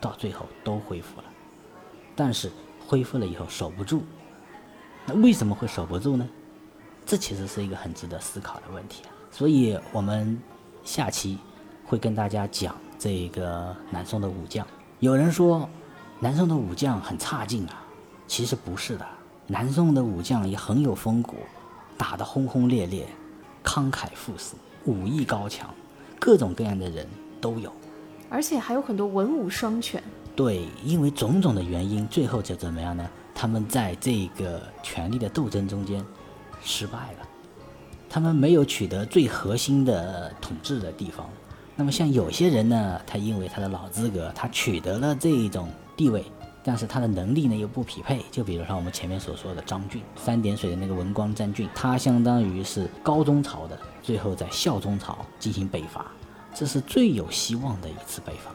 [0.00, 1.25] 到最后都恢复了。
[2.16, 2.50] 但是
[2.86, 4.02] 恢复了以后守不住，
[5.06, 6.26] 那为什么会守不住呢？
[7.04, 9.02] 这其实是一个很值得思考的问题。
[9.30, 10.40] 所以我们
[10.82, 11.38] 下期
[11.84, 14.66] 会跟大家讲这个南宋的武将。
[14.98, 15.68] 有人说
[16.18, 17.84] 南宋的武将很差劲啊，
[18.26, 19.06] 其实不是的，
[19.46, 21.36] 南宋的武将也很有风骨，
[21.98, 23.06] 打得轰轰烈烈，
[23.62, 24.54] 慷慨赴死，
[24.86, 25.68] 武艺高强，
[26.18, 27.06] 各种各样的人
[27.40, 27.70] 都有，
[28.30, 30.02] 而且还有很多文武双全。
[30.36, 33.08] 对，因为种种的原因，最后就怎么样呢？
[33.34, 36.04] 他们在这个权力的斗争中间
[36.62, 37.26] 失败了，
[38.08, 41.26] 他们没有取得最核心的统治的地方。
[41.74, 46.24] 那么像有些人呢，他因为他的老资格，他取得了这一种地位，
[46.62, 48.24] 但是他的能力呢又不匹配。
[48.30, 56.10] 就比如说我们前面所说的张俊，三点水的那个文光张俊，他相当于是高宗朝的，最后在孝宗朝进行北伐，
[56.54, 58.50] 这是最有希望的一次北伐。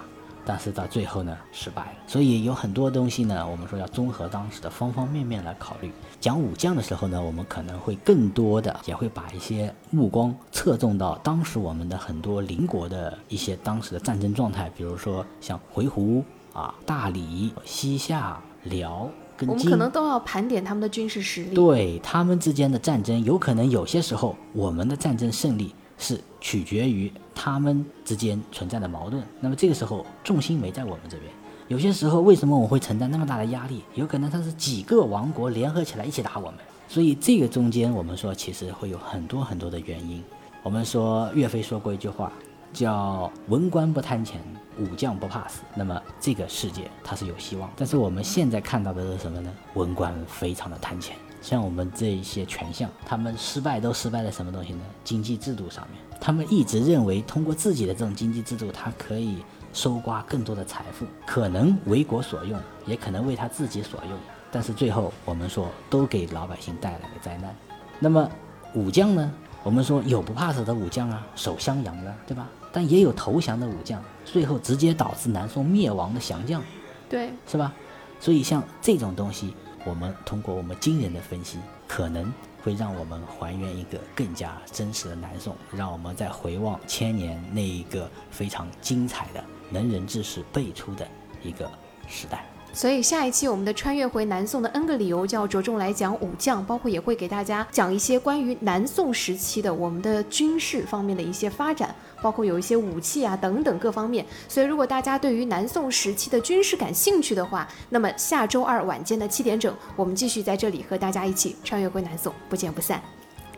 [0.45, 1.97] 但是到最后呢，失败了。
[2.07, 5.91] 所以有很多东西呢，我们说要综合当时的方方面面来考虑。
[6.19, 16.23] 讲武将的时候呢，我们可能会更多的也会把一些目光侧重到当时我们的很多邻国的一些当时的战争状态，比如说像回鹘
[16.53, 21.55] 啊、大理、西夏、辽跟我们可能都要盘点他们的军事实力。
[21.55, 25.73] 对他们之间的战争，有可能有些时候我们的战争胜利。
[26.01, 29.23] 是取决于他们之间存在的矛盾。
[29.39, 31.31] 那么这个时候重心没在我们这边。
[31.67, 33.83] 有些时候为什么我会承担那么大的压力？
[33.93, 36.55] 有可能他是几个王国联合起来一起打我们。
[36.87, 40.21] 所以这个中间我们说其实会有很多很多的原因。
[40.63, 42.33] 我们说岳飞说过一句话，
[42.73, 44.41] 叫“文官不贪钱，
[44.77, 45.61] 武将不怕死”。
[45.73, 47.69] 那么这个世界它是有希望。
[47.77, 49.49] 但是我们现在看到的是什么呢？
[49.75, 51.15] 文官非常的贪钱。
[51.41, 54.81] 像我们这一些权相，他们失败都失败在什么东西呢？
[55.03, 59.37] 经济制度上面，他们一直认为通过自己的这种经济制度，他可以
[59.73, 64.17] 收刮更多的财富，可能为国所用，也可能为他自己所用。
[64.51, 67.55] 但是最后我们说，都给老百姓带来了灾难。
[67.99, 68.29] 那么
[68.75, 69.33] 武将呢？
[69.63, 72.47] 我们说有不怕死的武将啊，守襄阳的，对吧？
[72.71, 76.61] 但也有投降的武将，最后直接导致南宋灭亡的降将，
[77.09, 77.73] 对，是吧？
[78.19, 79.55] 所以像这种东西。
[79.83, 81.57] 我们通过我们惊人的分析，
[81.87, 82.31] 可能
[82.63, 91.07] 会让我们还原一个更加真实的南宋，让我们再回望千年那一个非常精彩的能人志士辈出的
[91.43, 91.69] 一个
[92.07, 92.45] 时代。
[92.73, 104.25] 所以下一期我们的穿越回南宋的 N 个理由就要着重来讲武将，包括也会给大家讲一些关于南宋时期的我们的军事方面的一些发展，包括有一些武器啊等等各方面。
[104.47, 113.01] 所以如果大家对于南宋时期的军事感兴趣的话，那么下周二晚间的七点整，我们继续在这里和大家一起穿越回南宋，不见不散。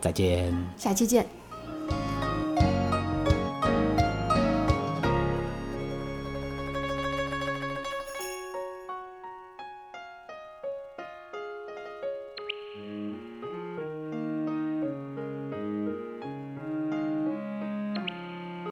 [0.00, 0.52] 再见。
[0.76, 1.43] 下期见。